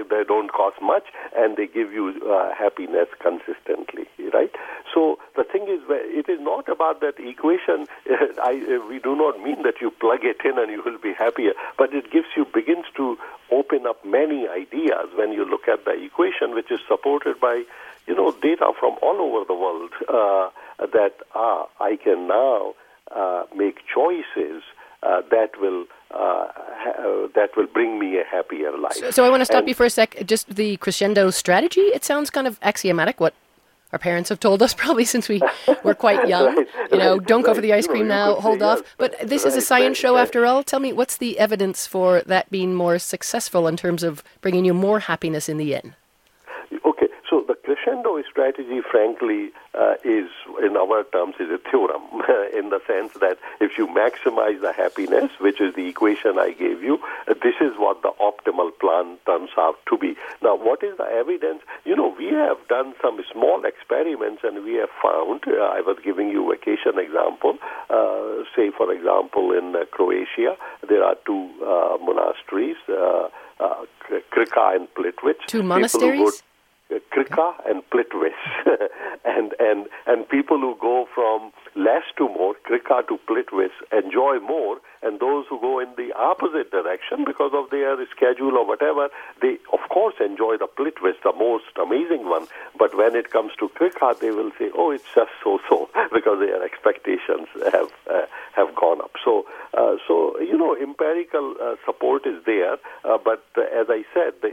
They, 0.08 0.24
don't 0.24 0.52
cost 0.52 0.80
much, 0.82 1.04
and 1.36 1.56
they 1.56 1.66
give 1.66 1.92
you 1.92 2.20
uh, 2.28 2.54
happiness 2.54 3.08
consistently, 3.20 4.06
right? 4.32 4.50
So 4.94 5.18
the 5.36 5.44
thing 5.44 5.62
is, 5.68 5.80
it 5.88 6.28
is 6.28 6.40
not 6.40 6.68
about 6.68 7.00
that 7.00 7.14
equation. 7.18 7.86
I, 8.42 8.80
we 8.88 8.98
do 8.98 9.16
not 9.16 9.42
mean 9.42 9.62
that 9.62 9.80
you 9.80 9.90
plug 9.90 10.20
it 10.22 10.38
in 10.44 10.58
and 10.58 10.70
you 10.70 10.82
will 10.84 10.98
be 10.98 11.12
happier, 11.12 11.52
but 11.76 11.94
it 11.94 12.10
gives 12.10 12.28
you 12.36 12.44
begins 12.44 12.86
to 12.96 13.16
open 13.50 13.86
up 13.86 14.04
many 14.04 14.46
ideas 14.48 15.08
when 15.14 15.32
you 15.32 15.44
look 15.44 15.68
at 15.68 15.84
the 15.84 15.92
equation, 15.92 16.54
which 16.54 16.70
is 16.70 16.80
supported 16.86 17.40
by 17.40 17.64
you 18.06 18.14
know 18.14 18.32
data 18.42 18.72
from 18.78 18.96
all 19.02 19.20
over 19.20 19.44
the 19.44 19.54
world. 19.54 19.92
Uh, 20.08 20.50
that 20.78 21.14
ah, 21.34 21.66
I 21.80 21.96
can 21.96 22.28
now 22.28 22.74
uh, 23.10 23.44
make 23.54 23.78
choices 23.92 24.62
uh, 25.02 25.22
that 25.30 25.60
will 25.60 25.86
uh, 26.10 26.46
ha- 26.54 27.28
that 27.34 27.50
will 27.56 27.66
bring 27.66 27.98
me 27.98 28.18
a 28.18 28.24
happier 28.24 28.76
life. 28.76 28.94
So, 28.94 29.10
so 29.10 29.24
I 29.24 29.30
want 29.30 29.40
to 29.40 29.44
stop 29.44 29.60
and 29.60 29.68
you 29.68 29.74
for 29.74 29.86
a 29.86 29.90
sec. 29.90 30.16
Just 30.26 30.54
the 30.54 30.76
crescendo 30.78 31.30
strategy. 31.30 31.80
It 31.80 32.04
sounds 32.04 32.30
kind 32.30 32.46
of 32.46 32.58
axiomatic. 32.62 33.20
What 33.20 33.34
our 33.92 33.98
parents 33.98 34.28
have 34.28 34.40
told 34.40 34.62
us 34.62 34.74
probably 34.82 35.04
since 35.04 35.28
we 35.28 35.40
were 35.82 35.94
quite 35.94 36.28
young. 36.34 36.56
right, 36.56 36.68
you 36.92 36.98
know, 36.98 37.16
right, 37.16 37.26
don't 37.26 37.42
go 37.42 37.48
right. 37.48 37.56
for 37.56 37.62
the 37.62 37.72
ice 37.72 37.86
cream 37.86 38.02
you 38.02 38.08
now, 38.08 38.34
hold 38.34 38.62
off. 38.62 38.80
Yes, 38.80 38.88
but 38.98 39.28
this 39.28 39.44
is 39.44 39.56
a 39.56 39.60
science 39.60 39.98
show 39.98 40.16
after 40.16 40.46
all. 40.46 40.62
Tell 40.62 40.80
me, 40.80 40.92
what's 40.92 41.16
the 41.16 41.38
evidence 41.38 41.86
for 41.86 42.22
that 42.22 42.50
being 42.50 42.74
more 42.74 42.98
successful 42.98 43.66
in 43.66 43.76
terms 43.76 44.02
of 44.02 44.22
bringing 44.40 44.64
you 44.64 44.74
more 44.74 45.00
happiness 45.00 45.48
in 45.48 45.56
the 45.58 45.74
end? 45.74 45.94
Crescendo 47.88 48.22
strategy, 48.28 48.80
frankly, 48.90 49.50
uh, 49.74 49.94
is, 50.04 50.28
in 50.62 50.76
our 50.76 51.04
terms, 51.04 51.36
is 51.40 51.48
a 51.50 51.58
theorem 51.70 52.02
in 52.54 52.70
the 52.70 52.80
sense 52.86 53.12
that 53.20 53.38
if 53.60 53.78
you 53.78 53.86
maximize 53.86 54.60
the 54.60 54.72
happiness, 54.72 55.30
which 55.40 55.60
is 55.60 55.74
the 55.74 55.86
equation 55.86 56.38
I 56.38 56.52
gave 56.52 56.82
you, 56.82 56.98
uh, 57.26 57.34
this 57.42 57.54
is 57.60 57.72
what 57.78 58.02
the 58.02 58.12
optimal 58.20 58.70
plan 58.78 59.16
turns 59.24 59.50
out 59.56 59.76
to 59.88 59.96
be. 59.96 60.16
Now, 60.42 60.56
what 60.56 60.82
is 60.82 60.98
the 60.98 61.04
evidence? 61.04 61.62
You 61.84 61.96
know, 61.96 62.14
we 62.18 62.26
have 62.26 62.58
done 62.68 62.94
some 63.00 63.20
small 63.32 63.64
experiments 63.64 64.42
and 64.44 64.64
we 64.64 64.74
have 64.74 64.90
found, 65.02 65.44
uh, 65.46 65.56
I 65.56 65.80
was 65.80 65.96
giving 66.04 66.28
you 66.28 66.48
vacation 66.50 66.98
example, 66.98 67.58
uh, 67.88 68.44
say, 68.54 68.70
for 68.70 68.92
example, 68.92 69.52
in 69.52 69.74
uh, 69.74 69.84
Croatia, 69.90 70.56
there 70.88 71.02
are 71.04 71.16
two 71.24 71.48
uh, 71.64 71.96
monasteries, 72.04 72.76
Krka 72.86 74.76
and 74.76 74.88
Plitvice. 74.94 75.46
Two 75.46 75.62
monasteries? 75.62 76.42
Krka 76.90 77.54
and 77.68 77.82
Plitvice, 77.90 78.32
and 79.24 79.54
and 79.58 79.86
and 80.06 80.28
people 80.28 80.58
who 80.58 80.76
go 80.80 81.06
from 81.14 81.52
less 81.74 82.02
to 82.16 82.28
more, 82.28 82.54
Krka 82.66 83.06
to 83.08 83.18
Plitvice, 83.28 83.76
enjoy 83.92 84.38
more, 84.40 84.78
and 85.02 85.20
those 85.20 85.46
who 85.48 85.60
go 85.60 85.78
in 85.80 85.88
the 85.96 86.12
opposite 86.16 86.70
direction 86.70 87.24
because 87.24 87.52
of 87.54 87.70
their 87.70 87.96
schedule 88.14 88.56
or 88.56 88.66
whatever, 88.66 89.08
they 89.40 89.58
of 89.72 89.80
course 89.88 90.14
enjoy 90.20 90.56
the 90.56 90.66
Plitvice, 90.66 91.20
the 91.22 91.32
most 91.32 91.64
amazing 91.80 92.28
one. 92.28 92.46
But 92.78 92.96
when 92.96 93.14
it 93.14 93.30
comes 93.30 93.52
to 93.58 93.68
Krka, 93.68 94.18
they 94.20 94.30
will 94.30 94.52
say, 94.58 94.70
"Oh, 94.74 94.90
it's 94.90 95.08
just 95.14 95.30
so-so," 95.42 95.88
because 96.12 96.38
their 96.40 96.62
expectations 96.62 97.48
have 97.72 97.90
uh, 98.10 98.26
have 98.52 98.74
gone 98.74 99.00
up. 99.00 99.12
So, 99.24 99.46
uh, 99.74 99.96
so 100.06 100.38
you 100.40 100.56
know, 100.56 100.76
empirical 100.76 101.54
uh, 101.60 101.76
support 101.84 102.26
is 102.26 102.42
there, 102.44 102.76
uh, 103.04 103.18
but 103.22 103.44
uh, 103.56 103.62
as 103.62 103.86
I 103.88 104.04
said, 104.14 104.34
the 104.42 104.50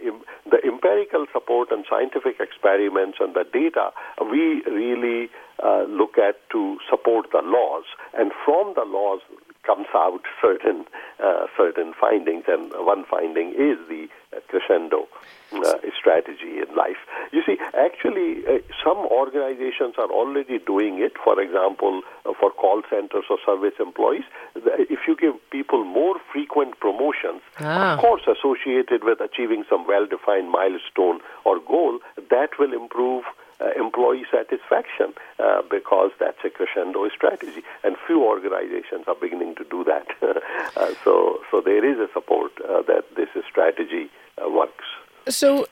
the 0.50 0.60
empirical 0.66 1.26
support 1.34 1.72
and 1.72 1.86
scientific 1.90 2.40
experiments 2.40 3.18
and 3.20 3.34
the 3.34 3.46
data 3.52 3.92
we 4.22 4.62
really 4.66 5.30
uh, 5.64 5.84
look 5.84 6.18
at 6.18 6.38
to 6.52 6.78
support 6.90 7.32
the 7.32 7.42
laws, 7.42 7.86
and 8.14 8.32
from 8.46 8.74
the 8.76 8.84
laws 8.84 9.22
comes 9.66 9.88
out 9.94 10.22
certain 10.42 10.86
uh, 11.24 11.48
certain 11.58 11.94
findings, 12.00 12.46
and 12.48 12.72
one 12.86 13.06
finding 13.10 13.50
is 13.50 13.78
the 13.90 14.08
crescendo 14.48 15.08
uh, 15.54 15.74
strategy 15.98 16.60
in 16.60 16.76
life. 16.76 16.98
You 17.32 17.42
see, 17.46 17.58
actually, 17.74 18.46
uh, 18.46 18.60
some 18.84 18.98
organizations 18.98 19.96
are 19.98 20.10
already 20.10 20.60
doing 20.60 21.00
it. 21.00 21.14
For 21.24 21.40
example, 21.42 22.02
uh, 22.26 22.34
for 22.40 22.52
call 22.52 22.82
centers 22.90 23.26
or 23.30 23.38
service 23.46 23.76
employees, 23.80 24.24
if 24.56 25.00
you 25.08 25.16
give 25.16 25.34
people 25.52 25.84
more 25.84 26.16
frequent 26.32 26.80
promotions, 26.80 27.42
ah. 27.60 27.94
of 27.94 28.00
course 28.00 28.24
associated 28.28 29.04
with 29.04 29.20
achieving 29.22 29.64
some 29.70 29.88
well-defined 29.88 30.50
milestone 30.50 31.20
or 31.46 31.60
goal, 31.60 32.00
that 32.30 32.50
will 32.60 32.74
improve 32.74 33.24
uh, 33.62 33.70
employee 33.80 34.26
satisfaction 34.32 35.14
uh, 35.40 35.62
because 35.70 36.12
that's 36.20 36.38
a 36.44 36.50
crescendo 36.50 37.08
strategy, 37.10 37.64
and 37.84 37.96
few 38.06 38.24
organizations 38.24 39.06
are 39.08 39.16
beginning 39.16 39.56
to 39.56 39.64
do 39.66 39.84
that. 39.84 40.08
uh, 40.78 40.94
so, 41.04 41.40
so 41.52 41.62
there 41.62 41.84
is 41.84 41.98
a 41.98 42.12
support 42.14 42.52
uh, 42.62 42.82
that 42.84 43.04
this 43.16 43.30
strategy 43.50 44.10
uh, 44.44 44.50
works. 44.50 44.86
So, 45.28 45.68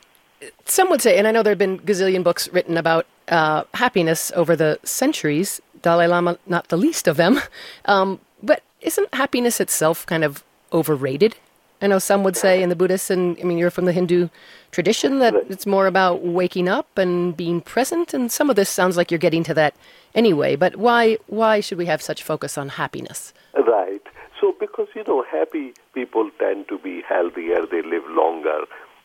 some 0.66 0.90
would 0.90 1.02
say, 1.02 1.18
and 1.18 1.28
I 1.28 1.32
know 1.32 1.44
there 1.44 1.52
have 1.52 1.58
been 1.58 1.80
gazillion 1.80 2.24
books 2.24 2.50
written 2.50 2.78
about 2.78 3.06
uh, 3.28 3.64
happiness 3.74 4.32
over 4.36 4.56
the 4.56 4.80
centuries. 4.84 5.62
Dalai 5.82 6.08
Lama, 6.08 6.38
not 6.48 6.70
the 6.70 6.78
least 6.78 7.08
of 7.08 7.18
them. 7.18 7.40
Um, 7.86 8.20
but 8.42 8.64
isn't 8.80 9.14
happiness 9.14 9.60
itself 9.60 10.06
kind 10.06 10.24
of 10.24 10.44
overrated? 10.72 11.36
I 11.84 11.88
know 11.88 12.00
some 12.00 12.24
would 12.24 12.38
say 12.38 12.64
in 12.64 12.70
the 12.70 12.78
Buddhist, 12.78 13.12
and 13.12 13.38
I 13.42 13.44
mean, 13.44 13.58
you're 13.58 13.70
from 13.70 13.84
the 13.84 13.92
Hindu 13.92 14.30
tradition, 14.72 15.20
that 15.20 15.36
it's 15.50 15.66
more 15.66 15.86
about 15.86 16.24
waking 16.24 16.70
up 16.70 16.98
and 16.98 17.36
being 17.36 17.60
present. 17.60 18.14
And 18.14 18.32
some 18.32 18.50
of 18.50 18.56
this 18.56 18.70
sounds 18.70 18.96
like 18.96 19.12
you're 19.12 19.18
getting 19.18 19.44
to 19.44 19.54
that 19.56 19.76
anyway. 20.16 20.56
But 20.56 20.78
why, 20.78 21.18
why 21.28 21.60
should 21.60 21.78
we 21.78 21.86
have 21.88 22.02
such 22.02 22.24
focus 22.24 22.58
on 22.58 22.70
happiness? 22.70 23.34
Right. 23.54 24.02
So, 24.40 24.56
because, 24.58 24.88
you 24.96 25.04
know, 25.06 25.26
happy 25.30 25.74
people 25.94 26.32
tend 26.40 26.70
to 26.70 26.78
be 26.78 27.02
healthier, 27.02 27.66
they 27.70 27.82
live 27.82 28.04
longer, 28.08 28.62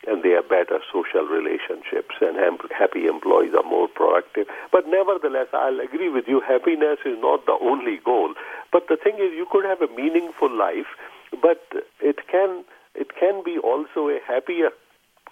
and 0.06 0.22
they 0.22 0.30
have 0.30 0.48
better 0.48 0.78
social 0.92 1.26
relationships, 1.26 2.14
and 2.20 2.36
happy 2.70 3.06
employees 3.06 3.54
are 3.54 3.68
more 3.68 3.88
productive. 3.88 4.46
But 4.70 4.86
nevertheless, 4.86 5.48
I'll 5.52 5.80
agree 5.80 6.08
with 6.08 6.28
you, 6.28 6.40
happiness 6.40 6.98
is 7.04 7.18
not 7.18 7.44
the 7.46 7.58
only 7.60 7.98
goal. 8.04 8.34
But 8.72 8.86
the 8.88 8.96
thing 8.96 9.14
is, 9.14 9.34
you 9.34 9.46
could 9.50 9.64
have 9.64 9.82
a 9.82 9.88
meaningful 9.94 10.50
life 10.50 10.86
but 11.30 11.62
it 12.00 12.26
can 12.30 12.64
it 12.94 13.08
can 13.18 13.42
be 13.44 13.58
also 13.58 14.08
a 14.08 14.18
happier 14.26 14.70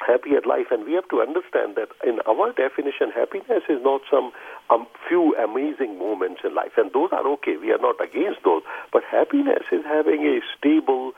happier 0.04 0.40
life. 0.46 0.66
And 0.70 0.84
we 0.84 0.92
have 0.92 1.08
to 1.08 1.20
understand 1.20 1.76
that 1.76 1.88
in 2.06 2.20
our 2.28 2.52
definition 2.52 3.10
happiness 3.10 3.64
is 3.68 3.80
not 3.82 4.02
some 4.10 4.32
um, 4.70 4.86
few 5.08 5.34
amazing 5.36 5.98
moments 5.98 6.42
in 6.44 6.54
life. 6.54 6.72
And 6.76 6.92
those 6.92 7.10
are 7.12 7.26
okay. 7.40 7.56
We 7.56 7.72
are 7.72 7.80
not 7.80 7.96
against 8.02 8.44
those. 8.44 8.62
But 8.92 9.04
happiness 9.04 9.64
is 9.72 9.84
having 9.84 10.26
a 10.26 10.40
stable 10.56 11.12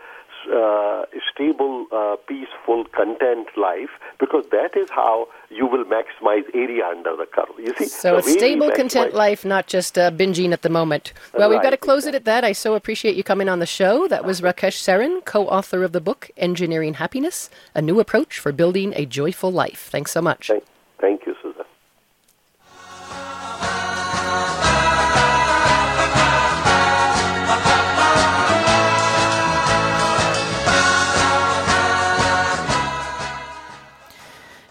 uh, 0.52 1.04
stable, 1.32 1.86
uh, 1.92 2.16
peaceful, 2.26 2.84
content 2.92 3.48
life 3.56 3.90
because 4.18 4.44
that 4.50 4.76
is 4.76 4.88
how 4.90 5.28
you 5.50 5.66
will 5.66 5.84
maximize 5.84 6.44
area 6.54 6.86
under 6.86 7.16
the 7.16 7.26
curve. 7.26 7.48
You 7.58 7.74
see, 7.78 7.86
so 7.86 8.16
a 8.16 8.22
stable, 8.22 8.70
content 8.72 9.14
life, 9.14 9.44
not 9.44 9.66
just 9.66 9.96
uh, 9.98 10.10
binging 10.10 10.52
at 10.52 10.62
the 10.62 10.68
moment. 10.68 11.12
Well, 11.32 11.48
right. 11.48 11.56
we've 11.56 11.62
got 11.62 11.70
to 11.70 11.76
close 11.76 12.06
it 12.06 12.14
at 12.14 12.24
that. 12.24 12.44
I 12.44 12.52
so 12.52 12.74
appreciate 12.74 13.16
you 13.16 13.24
coming 13.24 13.48
on 13.48 13.58
the 13.58 13.66
show. 13.66 14.08
That 14.08 14.24
was 14.24 14.40
Rakesh 14.40 14.78
Sarin, 14.82 15.24
co-author 15.24 15.82
of 15.82 15.92
the 15.92 16.00
book 16.00 16.30
Engineering 16.36 16.94
Happiness: 16.94 17.50
A 17.74 17.82
New 17.82 18.00
Approach 18.00 18.38
for 18.38 18.52
Building 18.52 18.92
a 18.96 19.06
Joyful 19.06 19.52
Life. 19.52 19.88
Thanks 19.90 20.12
so 20.12 20.22
much. 20.22 20.50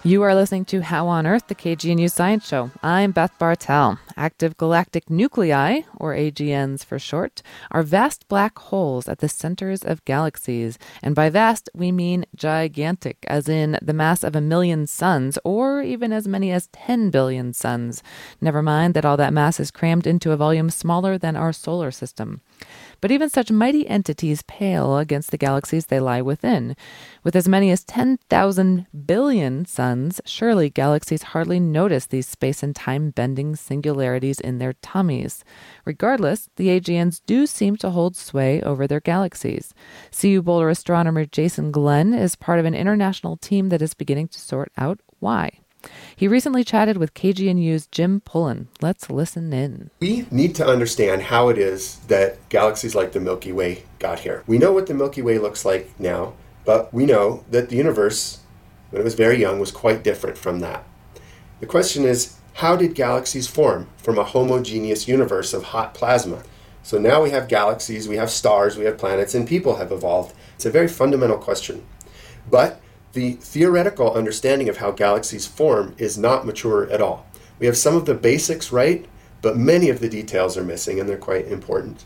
You 0.08 0.24
are 0.24 0.34
listening 0.34 0.64
to 0.68 0.84
How 0.84 1.10
on 1.10 1.28
Earth, 1.28 1.48
the 1.48 1.54
KGNU 1.54 2.10
Science 2.10 2.48
Show. 2.48 2.72
I'm 2.82 3.12
Beth 3.12 3.38
Bartel. 3.38 4.00
Active 4.16 4.56
galactic 4.56 5.10
nuclei, 5.10 5.82
or 5.98 6.16
AGNs 6.16 6.86
for 6.86 6.98
short, 6.98 7.42
are 7.72 7.84
vast 7.84 8.26
black 8.30 8.58
holes 8.58 9.10
at 9.10 9.20
the 9.20 9.28
centers 9.28 9.84
of 9.84 10.06
galaxies. 10.06 10.80
And 11.04 11.14
by 11.14 11.30
vast, 11.30 11.70
we 11.76 11.92
mean 11.92 12.24
gigantic, 12.34 13.18
as 13.28 13.50
in 13.50 13.78
the 13.82 13.92
mass 13.92 14.24
of 14.24 14.34
a 14.34 14.40
million 14.40 14.88
suns, 14.88 15.38
or 15.44 15.82
even 15.82 16.14
as 16.14 16.26
many 16.26 16.54
as 16.54 16.68
10 16.68 17.10
billion 17.10 17.52
suns. 17.52 18.02
Never 18.40 18.62
mind 18.62 18.94
that 18.94 19.04
all 19.04 19.18
that 19.18 19.34
mass 19.34 19.60
is 19.60 19.72
crammed 19.72 20.08
into 20.08 20.32
a 20.32 20.38
volume 20.38 20.70
smaller 20.70 21.18
than 21.18 21.36
our 21.36 21.52
solar 21.52 21.92
system. 21.92 22.40
But 23.02 23.12
even 23.12 23.30
such 23.30 23.52
mighty 23.52 23.88
entities 23.88 24.42
pale 24.44 24.98
against 24.98 25.32
the 25.32 25.38
galaxies 25.38 25.86
they 25.86 26.00
lie 26.00 26.22
within. 26.22 26.76
With 27.24 27.36
as 27.36 27.48
many 27.48 27.72
as 27.72 27.84
10,000 27.84 28.88
billion 29.06 29.66
suns, 29.66 30.20
surely 30.26 30.70
galaxies 30.70 31.24
hardly 31.24 31.60
notice 31.60 32.06
these 32.06 32.28
space 32.28 32.64
and 32.64 32.76
time 32.76 33.12
bending 33.12 33.56
singularities 33.56 34.40
in 34.40 34.58
their 34.58 34.74
tummies. 34.74 35.44
Regardless, 35.86 36.50
the 36.56 36.68
AGNs 36.68 37.22
do 37.26 37.46
seem 37.46 37.76
to 37.78 37.92
hold 37.92 38.16
sway 38.16 38.62
over 38.62 38.88
their 38.88 39.00
galaxies. 39.00 39.74
CU 40.12 40.42
Boulder 40.42 40.70
astronomer 40.70 41.26
Jason 41.26 41.72
Glenn 41.72 42.14
is 42.14 42.36
part 42.36 42.60
of 42.60 42.66
an 42.66 42.76
international 42.76 43.38
team 43.38 43.70
that 43.70 43.82
is 43.82 43.94
beginning 43.94 44.28
to 44.30 44.40
sort 44.40 44.72
out 44.78 45.00
why. 45.20 45.60
He 46.16 46.28
recently 46.28 46.64
chatted 46.64 46.98
with 46.98 47.14
KGNU's 47.14 47.88
Jim 47.88 48.22
Pullen. 48.22 48.68
Let's 48.82 49.10
listen 49.10 49.54
in. 49.54 49.92
We 50.00 50.26
need 50.32 50.56
to 50.56 50.66
understand 50.66 51.24
how 51.24 51.50
it 51.50 51.58
is 51.58 51.98
that 52.08 52.50
galaxies 52.50 52.96
like 52.96 53.12
the 53.12 53.20
Milky 53.20 53.52
Way 53.52 53.84
got 54.00 54.20
here. 54.20 54.44
We 54.48 54.58
know 54.58 54.72
what 54.72 54.88
the 54.88 54.94
Milky 54.94 55.22
Way 55.22 55.38
looks 55.38 55.64
like 55.64 55.92
now, 56.00 56.34
but 56.66 56.94
we 56.94 57.06
know 57.06 57.46
that 57.52 57.70
the 57.70 57.76
universe, 57.76 58.40
when 58.90 59.02
it 59.02 59.06
was 59.06 59.14
very 59.14 59.40
young, 59.40 59.60
was 59.60 59.72
quite 59.72 60.04
different 60.04 60.38
from 60.38 60.60
that. 60.62 60.86
The 61.60 61.68
question 61.68 62.04
is, 62.04 62.38
how 62.56 62.76
did 62.76 62.96
galaxies 62.96 63.48
form 63.48 63.88
from 63.98 64.18
a 64.18 64.24
homogeneous 64.24 65.08
universe 65.08 65.54
of 65.54 65.66
hot 65.66 65.94
plasma? 65.94 66.44
So 66.82 66.98
now 66.98 67.22
we 67.22 67.30
have 67.30 67.48
galaxies, 67.48 68.08
we 68.08 68.16
have 68.16 68.32
stars, 68.32 68.78
we 68.78 68.86
have 68.86 68.98
planets, 68.98 69.36
and 69.36 69.48
people 69.48 69.76
have 69.76 69.92
evolved. 69.92 70.34
It's 70.56 70.66
a 70.66 70.72
very 70.72 70.88
fundamental 70.88 71.38
question. 71.38 71.86
But 72.50 72.82
the 73.14 73.34
theoretical 73.34 74.14
understanding 74.14 74.70
of 74.70 74.78
how 74.78 74.92
galaxies 74.92 75.48
form 75.48 75.96
is 75.98 76.18
not 76.18 76.46
mature 76.46 76.90
at 76.92 77.02
all. 77.02 77.26
We 77.60 77.66
have 77.66 77.78
some 77.78 77.96
of 77.96 78.06
the 78.06 78.14
basics 78.14 78.72
right, 78.72 79.06
but 79.42 79.58
many 79.58 79.90
of 79.90 80.00
the 80.00 80.10
details 80.10 80.58
are 80.58 80.64
missing, 80.64 81.00
and 81.00 81.08
they're 81.08 81.18
quite 81.18 81.48
important. 81.48 82.06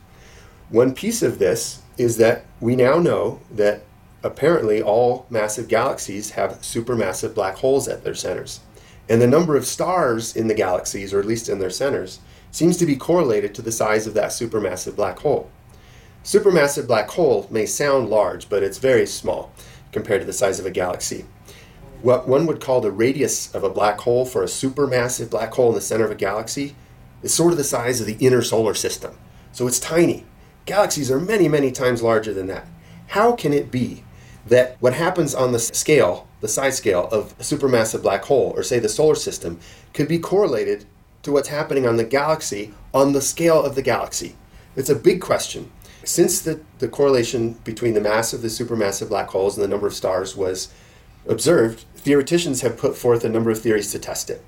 One 0.69 0.93
piece 0.93 1.21
of 1.21 1.39
this 1.39 1.81
is 1.97 2.17
that 2.17 2.45
we 2.59 2.75
now 2.75 2.99
know 2.99 3.41
that 3.51 3.83
apparently 4.23 4.81
all 4.81 5.25
massive 5.29 5.67
galaxies 5.67 6.31
have 6.31 6.61
supermassive 6.61 7.33
black 7.33 7.57
holes 7.57 7.87
at 7.87 8.03
their 8.03 8.15
centers. 8.15 8.61
And 9.09 9.21
the 9.21 9.27
number 9.27 9.55
of 9.57 9.65
stars 9.65 10.35
in 10.35 10.47
the 10.47 10.53
galaxies, 10.53 11.13
or 11.13 11.19
at 11.19 11.25
least 11.25 11.49
in 11.49 11.59
their 11.59 11.69
centers, 11.69 12.19
seems 12.51 12.77
to 12.77 12.85
be 12.85 12.95
correlated 12.95 13.53
to 13.55 13.61
the 13.61 13.71
size 13.71 14.07
of 14.07 14.13
that 14.13 14.29
supermassive 14.29 14.95
black 14.95 15.19
hole. 15.19 15.49
Supermassive 16.23 16.87
black 16.87 17.09
hole 17.09 17.47
may 17.49 17.65
sound 17.65 18.09
large, 18.09 18.47
but 18.47 18.63
it's 18.63 18.77
very 18.77 19.07
small 19.07 19.51
compared 19.91 20.21
to 20.21 20.27
the 20.27 20.33
size 20.33 20.59
of 20.59 20.65
a 20.65 20.71
galaxy. 20.71 21.25
What 22.01 22.27
one 22.27 22.47
would 22.47 22.61
call 22.61 22.81
the 22.81 22.91
radius 22.91 23.53
of 23.53 23.63
a 23.63 23.69
black 23.69 23.99
hole 23.99 24.25
for 24.25 24.41
a 24.41 24.47
supermassive 24.47 25.29
black 25.29 25.53
hole 25.53 25.69
in 25.69 25.75
the 25.75 25.81
center 25.81 26.05
of 26.05 26.11
a 26.11 26.15
galaxy 26.15 26.75
is 27.21 27.33
sort 27.33 27.51
of 27.51 27.57
the 27.57 27.63
size 27.63 28.01
of 28.01 28.07
the 28.07 28.17
inner 28.25 28.41
solar 28.41 28.73
system. 28.73 29.17
So 29.51 29.67
it's 29.67 29.79
tiny. 29.79 30.25
Galaxies 30.65 31.11
are 31.11 31.19
many, 31.19 31.47
many 31.47 31.71
times 31.71 32.01
larger 32.01 32.33
than 32.33 32.47
that. 32.47 32.65
How 33.07 33.33
can 33.33 33.53
it 33.53 33.71
be 33.71 34.03
that 34.47 34.77
what 34.79 34.93
happens 34.93 35.35
on 35.35 35.51
the 35.51 35.59
scale, 35.59 36.27
the 36.39 36.47
size 36.47 36.77
scale 36.77 37.07
of 37.11 37.33
a 37.33 37.43
supermassive 37.43 38.01
black 38.01 38.23
hole, 38.25 38.53
or 38.55 38.63
say 38.63 38.79
the 38.79 38.89
solar 38.89 39.15
system, 39.15 39.59
could 39.93 40.07
be 40.07 40.17
correlated 40.17 40.85
to 41.23 41.31
what's 41.31 41.49
happening 41.49 41.85
on 41.85 41.97
the 41.97 42.03
galaxy 42.03 42.73
on 42.93 43.13
the 43.13 43.21
scale 43.21 43.61
of 43.61 43.75
the 43.75 43.81
galaxy? 43.81 44.35
It's 44.75 44.89
a 44.89 44.95
big 44.95 45.21
question. 45.21 45.71
Since 46.03 46.41
the, 46.41 46.61
the 46.79 46.87
correlation 46.87 47.53
between 47.63 47.93
the 47.93 48.01
mass 48.01 48.33
of 48.33 48.41
the 48.41 48.47
supermassive 48.47 49.09
black 49.09 49.29
holes 49.29 49.57
and 49.57 49.63
the 49.63 49.67
number 49.67 49.87
of 49.87 49.93
stars 49.93 50.35
was 50.35 50.73
observed, 51.27 51.85
theoreticians 51.95 52.61
have 52.61 52.77
put 52.77 52.97
forth 52.97 53.23
a 53.23 53.29
number 53.29 53.51
of 53.51 53.61
theories 53.61 53.91
to 53.91 53.99
test 53.99 54.29
it. 54.29 54.43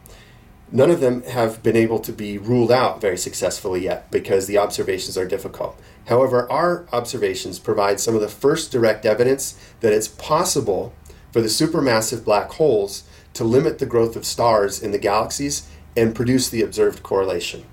None 0.71 0.89
of 0.89 1.01
them 1.01 1.21
have 1.23 1.61
been 1.61 1.75
able 1.75 1.99
to 1.99 2.11
be 2.11 2.39
ruled 2.39 2.71
out 2.71 2.99
very 2.99 3.17
successfully 3.17 3.83
yet 3.83 4.09
because 4.09 4.47
the 4.47 4.57
observations 4.57 5.15
are 5.15 5.27
difficult. 5.27 5.79
However, 6.07 6.51
our 6.51 6.87
observations 6.91 7.59
provide 7.59 7.99
some 7.99 8.15
of 8.15 8.21
the 8.21 8.27
first 8.27 8.71
direct 8.71 9.05
evidence 9.05 9.55
that 9.81 9.93
it's 9.93 10.07
possible 10.07 10.91
for 11.31 11.41
the 11.41 11.47
supermassive 11.47 12.23
black 12.23 12.49
holes 12.53 13.03
to 13.33 13.43
limit 13.43 13.77
the 13.77 13.85
growth 13.85 14.15
of 14.15 14.25
stars 14.25 14.81
in 14.81 14.91
the 14.91 14.97
galaxies 14.97 15.69
and 15.95 16.15
produce 16.15 16.49
the 16.49 16.63
observed 16.63 17.03
correlation. 17.03 17.65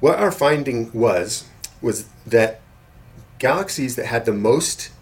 What 0.00 0.18
our 0.18 0.32
finding 0.32 0.92
was 0.92 1.48
was 1.80 2.06
that 2.26 2.60
galaxies 3.42 3.96
that 3.96 4.06
had 4.06 4.24
the 4.24 4.32
most 4.32 4.92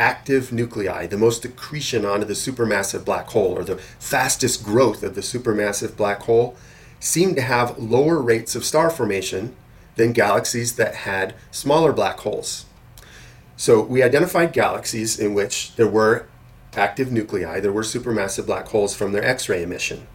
active 0.00 0.52
nuclei, 0.52 1.06
the 1.06 1.16
most 1.16 1.44
accretion 1.44 2.04
onto 2.04 2.26
the 2.26 2.34
supermassive 2.34 3.04
black 3.04 3.28
hole, 3.28 3.56
or 3.56 3.62
the 3.62 3.76
fastest 4.00 4.64
growth 4.64 5.04
of 5.04 5.14
the 5.14 5.20
supermassive 5.20 5.96
black 5.96 6.22
hole, 6.22 6.56
seemed 6.98 7.36
to 7.36 7.42
have 7.42 7.78
lower 7.78 8.20
rates 8.20 8.56
of 8.56 8.64
star 8.64 8.90
formation 8.90 9.54
than 9.94 10.12
galaxies 10.12 10.74
that 10.74 10.92
had 10.96 11.36
smaller 11.52 11.92
black 11.92 12.18
holes. 12.18 12.66
So 13.56 13.80
we 13.80 14.02
identified 14.02 14.52
galaxies 14.52 15.16
in 15.16 15.32
which 15.32 15.76
there 15.76 15.86
were 15.86 16.26
active 16.74 17.12
nuclei, 17.12 17.60
there 17.60 17.72
were 17.72 17.82
supermassive 17.82 18.46
black 18.46 18.66
holes 18.66 18.96
from 18.96 19.12
their 19.12 19.24
X 19.24 19.48
ray 19.48 19.62
emission. 19.62 20.08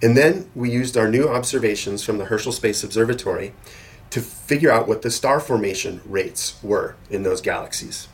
And 0.00 0.16
then 0.16 0.48
we 0.54 0.70
used 0.70 0.96
our 0.96 1.10
new 1.10 1.28
observations 1.28 2.04
from 2.04 2.18
the 2.18 2.26
Herschel 2.26 2.52
Space 2.52 2.84
Observatory 2.84 3.54
to 4.12 4.20
figure 4.20 4.70
out 4.70 4.86
what 4.86 5.00
the 5.00 5.10
star 5.10 5.40
formation 5.40 6.02
rates 6.04 6.62
were 6.62 6.96
in 7.08 7.22
those 7.22 7.40
galaxies. 7.40 8.08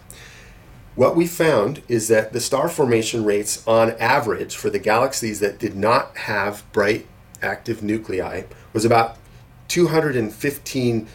What 0.94 1.16
we 1.16 1.26
found 1.26 1.82
is 1.88 2.06
that 2.06 2.32
the 2.32 2.40
star 2.40 2.68
formation 2.68 3.24
rates 3.24 3.66
on 3.66 3.90
average 3.98 4.54
for 4.54 4.70
the 4.70 4.78
galaxies 4.78 5.40
that 5.40 5.58
did 5.58 5.74
not 5.74 6.16
have 6.18 6.62
bright 6.70 7.08
active 7.42 7.82
nuclei 7.82 8.44
was 8.72 8.84
about 8.84 9.16
215 9.66 11.08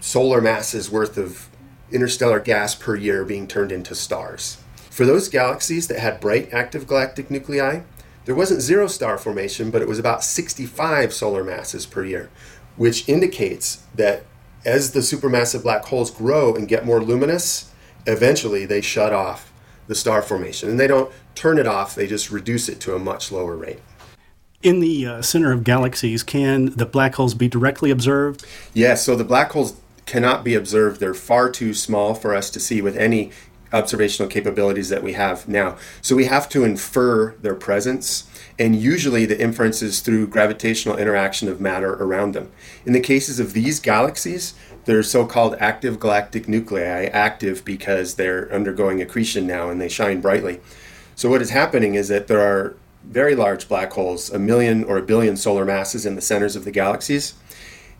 solar 0.00 0.40
masses 0.42 0.90
worth 0.90 1.16
of 1.16 1.48
interstellar 1.90 2.40
gas 2.40 2.74
per 2.74 2.96
year 2.96 3.24
being 3.24 3.46
turned 3.46 3.72
into 3.72 3.94
stars. 3.94 4.58
For 4.90 5.06
those 5.06 5.30
galaxies 5.30 5.88
that 5.88 5.98
had 5.98 6.20
bright 6.20 6.52
active 6.52 6.86
galactic 6.86 7.30
nuclei, 7.30 7.80
there 8.26 8.34
wasn't 8.34 8.60
zero 8.60 8.86
star 8.86 9.18
formation, 9.18 9.70
but 9.70 9.82
it 9.82 9.88
was 9.88 9.98
about 9.98 10.24
65 10.24 11.12
solar 11.12 11.44
masses 11.44 11.84
per 11.86 12.04
year, 12.04 12.30
which 12.76 13.08
indicates 13.08 13.84
that 13.94 14.24
as 14.64 14.92
the 14.92 15.00
supermassive 15.00 15.62
black 15.62 15.84
holes 15.84 16.10
grow 16.10 16.54
and 16.54 16.68
get 16.68 16.86
more 16.86 17.00
luminous, 17.02 17.70
eventually 18.06 18.64
they 18.64 18.80
shut 18.80 19.12
off 19.12 19.52
the 19.86 19.94
star 19.94 20.22
formation. 20.22 20.70
And 20.70 20.80
they 20.80 20.86
don't 20.86 21.12
turn 21.34 21.58
it 21.58 21.66
off, 21.66 21.94
they 21.94 22.06
just 22.06 22.30
reduce 22.30 22.68
it 22.68 22.80
to 22.80 22.94
a 22.94 22.98
much 22.98 23.30
lower 23.30 23.56
rate. 23.56 23.80
In 24.62 24.80
the 24.80 25.06
uh, 25.06 25.22
center 25.22 25.52
of 25.52 25.62
galaxies, 25.62 26.22
can 26.22 26.70
the 26.70 26.86
black 26.86 27.16
holes 27.16 27.34
be 27.34 27.48
directly 27.48 27.90
observed? 27.90 28.46
Yes, 28.72 29.04
so 29.04 29.14
the 29.14 29.24
black 29.24 29.52
holes 29.52 29.76
cannot 30.06 30.42
be 30.42 30.54
observed. 30.54 31.00
They're 31.00 31.12
far 31.12 31.50
too 31.50 31.74
small 31.74 32.14
for 32.14 32.34
us 32.34 32.48
to 32.50 32.60
see 32.60 32.80
with 32.80 32.96
any 32.96 33.30
observational 33.74 34.30
capabilities 34.30 34.88
that 34.88 35.02
we 35.02 35.12
have 35.14 35.48
now. 35.48 35.76
So 36.00 36.16
we 36.16 36.26
have 36.26 36.48
to 36.50 36.64
infer 36.64 37.34
their 37.42 37.54
presence, 37.54 38.26
and 38.58 38.76
usually 38.76 39.26
the 39.26 39.40
inference 39.40 39.82
is 39.82 40.00
through 40.00 40.28
gravitational 40.28 40.96
interaction 40.96 41.48
of 41.48 41.60
matter 41.60 41.94
around 41.94 42.34
them. 42.34 42.52
In 42.86 42.92
the 42.92 43.00
cases 43.00 43.40
of 43.40 43.52
these 43.52 43.80
galaxies, 43.80 44.54
they're 44.84 45.02
so 45.02 45.26
called 45.26 45.56
active 45.58 45.98
galactic 45.98 46.46
nuclei, 46.48 47.06
active 47.06 47.64
because 47.64 48.14
they're 48.14 48.52
undergoing 48.52 49.00
accretion 49.00 49.46
now 49.46 49.70
and 49.70 49.80
they 49.80 49.88
shine 49.88 50.20
brightly. 50.20 50.60
So, 51.16 51.28
what 51.30 51.42
is 51.42 51.50
happening 51.50 51.94
is 51.94 52.08
that 52.08 52.26
there 52.26 52.40
are 52.40 52.76
very 53.04 53.34
large 53.34 53.68
black 53.68 53.92
holes, 53.92 54.30
a 54.30 54.38
million 54.38 54.84
or 54.84 54.98
a 54.98 55.02
billion 55.02 55.36
solar 55.36 55.64
masses 55.64 56.06
in 56.06 56.14
the 56.14 56.20
centers 56.20 56.56
of 56.56 56.64
the 56.64 56.70
galaxies. 56.70 57.34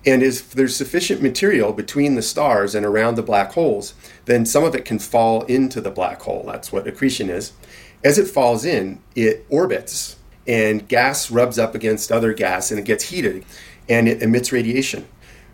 And 0.06 0.22
if 0.22 0.50
there's 0.50 0.76
sufficient 0.76 1.22
material 1.22 1.72
between 1.72 2.14
the 2.14 2.22
stars 2.22 2.74
and 2.74 2.84
around 2.84 3.14
the 3.14 3.22
black 3.22 3.52
holes, 3.52 3.94
then 4.26 4.44
some 4.44 4.64
of 4.64 4.74
it 4.74 4.84
can 4.84 4.98
fall 4.98 5.42
into 5.44 5.80
the 5.80 5.90
black 5.90 6.22
hole. 6.22 6.44
That's 6.46 6.70
what 6.70 6.86
accretion 6.86 7.30
is. 7.30 7.52
As 8.02 8.18
it 8.18 8.28
falls 8.28 8.66
in, 8.66 9.00
it 9.14 9.46
orbits, 9.48 10.16
and 10.46 10.86
gas 10.88 11.30
rubs 11.30 11.58
up 11.58 11.74
against 11.74 12.12
other 12.12 12.32
gas 12.32 12.70
and 12.70 12.78
it 12.78 12.84
gets 12.84 13.04
heated 13.04 13.44
and 13.88 14.08
it 14.08 14.22
emits 14.22 14.52
radiation. 14.52 15.06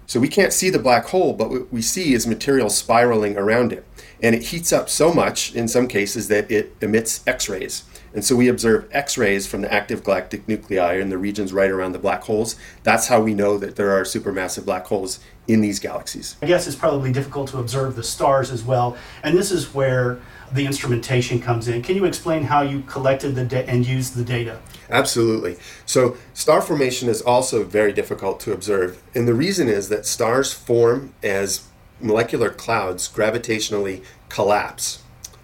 So 0.06 0.18
we 0.18 0.28
can't 0.28 0.52
see 0.52 0.70
the 0.70 0.78
black 0.78 1.06
hole, 1.06 1.34
but 1.34 1.50
what 1.50 1.72
we 1.72 1.82
see 1.82 2.14
is 2.14 2.26
material 2.26 2.68
spiraling 2.68 3.36
around 3.36 3.72
it. 3.72 3.86
And 4.22 4.34
it 4.34 4.42
heats 4.46 4.72
up 4.72 4.88
so 4.88 5.14
much 5.14 5.54
in 5.54 5.68
some 5.68 5.86
cases 5.86 6.28
that 6.28 6.50
it 6.50 6.74
emits 6.80 7.22
X 7.26 7.48
rays. 7.48 7.84
And 8.12 8.24
so 8.24 8.34
we 8.34 8.48
observe 8.48 8.88
X 8.90 9.16
rays 9.16 9.46
from 9.46 9.60
the 9.60 9.72
active 9.72 10.02
galactic 10.02 10.48
nuclei 10.48 10.94
in 10.94 11.10
the 11.10 11.18
regions 11.18 11.52
right 11.52 11.70
around 11.70 11.92
the 11.92 11.98
black 11.98 12.24
holes. 12.24 12.56
That's 12.82 13.06
how 13.06 13.20
we 13.20 13.34
know 13.34 13.56
that 13.58 13.76
there 13.76 13.92
are 13.92 14.02
supermassive 14.02 14.64
black 14.64 14.86
holes 14.86 15.20
in 15.46 15.60
these 15.60 15.78
galaxies. 15.78 16.36
I 16.42 16.46
guess 16.46 16.66
it's 16.66 16.76
probably 16.76 17.12
difficult 17.12 17.48
to 17.50 17.58
observe 17.58 17.94
the 17.94 18.02
stars 18.02 18.50
as 18.50 18.64
well. 18.64 18.96
And 19.22 19.38
this 19.38 19.52
is 19.52 19.72
where 19.72 20.20
the 20.52 20.66
instrumentation 20.66 21.40
comes 21.40 21.68
in. 21.68 21.82
Can 21.82 21.94
you 21.94 22.04
explain 22.04 22.42
how 22.42 22.62
you 22.62 22.82
collected 22.82 23.36
the 23.36 23.44
da- 23.44 23.64
and 23.66 23.86
used 23.86 24.16
the 24.16 24.24
data? 24.24 24.60
Absolutely. 24.90 25.56
So, 25.86 26.16
star 26.34 26.60
formation 26.60 27.08
is 27.08 27.22
also 27.22 27.64
very 27.64 27.92
difficult 27.92 28.40
to 28.40 28.52
observe. 28.52 29.02
And 29.14 29.28
the 29.28 29.34
reason 29.34 29.68
is 29.68 29.88
that 29.88 30.06
stars 30.06 30.52
form 30.52 31.14
as 31.22 31.66
molecular 32.00 32.50
clouds 32.50 33.08
gravitationally 33.08 34.02
collapse. 34.28 35.02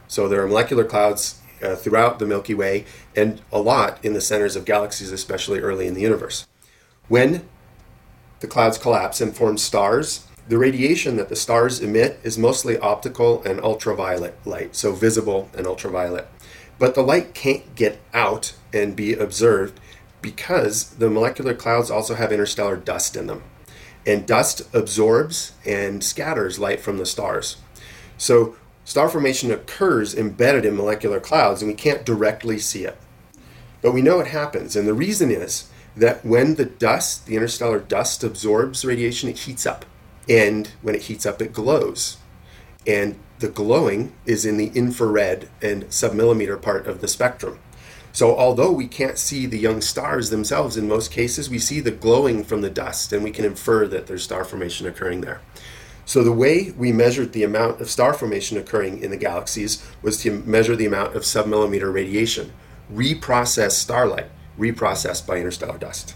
So, 0.09 0.29
there 0.29 0.43
are 0.43 0.49
molecular 0.49 0.85
clouds 0.85 1.41
uh, 1.63 1.77
throughout 1.77 2.19
the 2.19 2.27
Milky 2.27 2.55
Way 2.55 2.85
and 3.15 3.41
a 3.53 3.61
lot 3.61 4.05
in 4.05 4.13
the 4.13 4.21
centers 4.21 4.57
of 4.57 4.65
galaxies, 4.65 5.13
especially 5.13 5.61
early 5.61 5.87
in 5.87 5.95
the 5.95 6.03
universe. 6.03 6.47
When 7.09 7.47
the 8.41 8.47
clouds 8.47 8.79
collapse 8.79 9.21
and 9.21 9.35
form 9.35 9.59
stars, 9.59 10.27
the 10.49 10.59
radiation 10.59 11.17
that 11.17 11.29
the 11.29 11.37
stars 11.37 11.81
emit 11.81 12.21
is 12.23 12.39
mostly 12.39 12.79
optical 12.79 13.43
and 13.43 13.61
ultraviolet 13.61 14.35
light, 14.45 14.77
so 14.77 14.93
visible 14.93 15.49
and 15.57 15.67
ultraviolet. 15.67 16.29
But 16.79 16.95
the 16.95 17.03
light 17.03 17.35
can't 17.35 17.75
get 17.75 18.01
out 18.13 18.55
and 18.77 18.95
be 18.95 19.15
observed 19.15 19.81
because 20.23 20.91
the 20.91 21.11
molecular 21.11 21.55
clouds 21.55 21.91
also 21.91 22.15
have 22.15 22.33
interstellar 22.33 22.77
dust 22.77 23.17
in 23.17 23.27
them. 23.27 23.43
And 24.07 24.27
dust 24.27 24.63
absorbs 24.75 25.53
and 25.65 26.03
scatters 26.03 26.59
light 26.59 26.81
from 26.81 26.99
the 26.99 27.07
stars. 27.07 27.57
So 28.19 28.57
star 28.85 29.09
formation 29.09 29.51
occurs 29.51 30.15
embedded 30.15 30.65
in 30.65 30.77
molecular 30.77 31.21
clouds 31.21 31.63
and 31.63 31.71
we 31.71 31.75
can't 31.75 32.05
directly 32.05 32.59
see 32.59 32.85
it. 32.85 32.97
But 33.83 33.93
we 33.93 34.03
know 34.03 34.21
it 34.21 34.29
happens. 34.29 34.77
And 34.77 34.87
the 34.87 34.95
reason 34.95 35.31
is 35.31 35.69
that 35.97 36.25
when 36.25 36.55
the 36.55 36.65
dust, 36.65 37.27
the 37.27 37.37
interstellar 37.37 37.79
dust, 37.79 38.23
absorbs 38.23 38.85
radiation, 38.85 39.29
it 39.29 39.39
heats 39.39 39.67
up. 39.67 39.85
And 40.29 40.71
when 40.83 40.95
it 40.95 41.03
heats 41.03 41.25
up, 41.25 41.41
it 41.41 41.53
glows. 41.53 42.19
And 42.87 43.19
the 43.39 43.49
glowing 43.49 44.13
is 44.25 44.45
in 44.45 44.57
the 44.57 44.69
infrared 44.75 45.49
and 45.61 45.85
submillimeter 45.85 46.61
part 46.61 46.87
of 46.87 47.01
the 47.01 47.09
spectrum. 47.09 47.59
So, 48.17 48.35
although 48.35 48.73
we 48.73 48.87
can't 48.87 49.19
see 49.19 49.45
the 49.45 49.59
young 49.59 49.83
stars 49.83 50.31
themselves 50.31 50.79
in 50.79 50.89
most 50.89 51.13
cases, 51.13 51.51
we 51.51 51.59
see 51.59 51.81
the 51.81 51.91
glowing 51.91 52.45
from 52.45 52.63
the 52.63 52.71
dust 52.71 53.13
and 53.13 53.23
we 53.23 53.31
can 53.31 53.45
infer 53.45 53.87
that 53.89 54.07
there's 54.07 54.25
star 54.25 54.43
formation 54.43 54.87
occurring 54.87 55.21
there. 55.21 55.43
So, 56.07 56.25
the 56.25 56.33
way 56.33 56.71
we 56.71 56.93
measured 56.93 57.35
the 57.35 57.43
amount 57.43 57.83
of 57.83 57.91
star 57.91 58.15
formation 58.15 58.57
occurring 58.57 59.03
in 59.03 59.11
the 59.11 59.19
galaxies 59.19 59.87
was 60.01 60.17
to 60.23 60.31
measure 60.31 60.75
the 60.75 60.87
amount 60.87 61.15
of 61.15 61.25
submillimeter 61.25 61.93
radiation, 61.93 62.55
reprocessed 62.91 63.73
starlight, 63.73 64.31
reprocessed 64.59 65.27
by 65.27 65.37
interstellar 65.37 65.77
dust. 65.77 66.15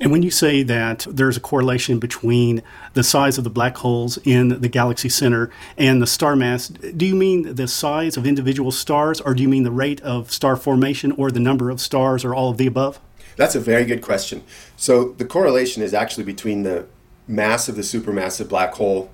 And 0.00 0.12
when 0.12 0.22
you 0.22 0.30
say 0.30 0.62
that 0.62 1.06
there's 1.08 1.36
a 1.36 1.40
correlation 1.40 1.98
between 1.98 2.62
the 2.92 3.02
size 3.02 3.38
of 3.38 3.44
the 3.44 3.50
black 3.50 3.78
holes 3.78 4.18
in 4.24 4.60
the 4.60 4.68
galaxy 4.68 5.08
center 5.08 5.50
and 5.78 6.02
the 6.02 6.06
star 6.06 6.36
mass, 6.36 6.68
do 6.68 7.06
you 7.06 7.14
mean 7.14 7.54
the 7.54 7.66
size 7.66 8.16
of 8.16 8.26
individual 8.26 8.70
stars, 8.70 9.20
or 9.20 9.34
do 9.34 9.42
you 9.42 9.48
mean 9.48 9.62
the 9.62 9.70
rate 9.70 10.00
of 10.02 10.30
star 10.30 10.56
formation, 10.56 11.12
or 11.12 11.30
the 11.30 11.40
number 11.40 11.70
of 11.70 11.80
stars, 11.80 12.24
or 12.24 12.34
all 12.34 12.50
of 12.50 12.58
the 12.58 12.66
above? 12.66 13.00
That's 13.36 13.54
a 13.54 13.60
very 13.60 13.84
good 13.84 14.02
question. 14.02 14.42
So 14.76 15.12
the 15.12 15.24
correlation 15.24 15.82
is 15.82 15.94
actually 15.94 16.24
between 16.24 16.62
the 16.62 16.86
mass 17.26 17.68
of 17.68 17.76
the 17.76 17.82
supermassive 17.82 18.48
black 18.48 18.74
hole 18.74 19.10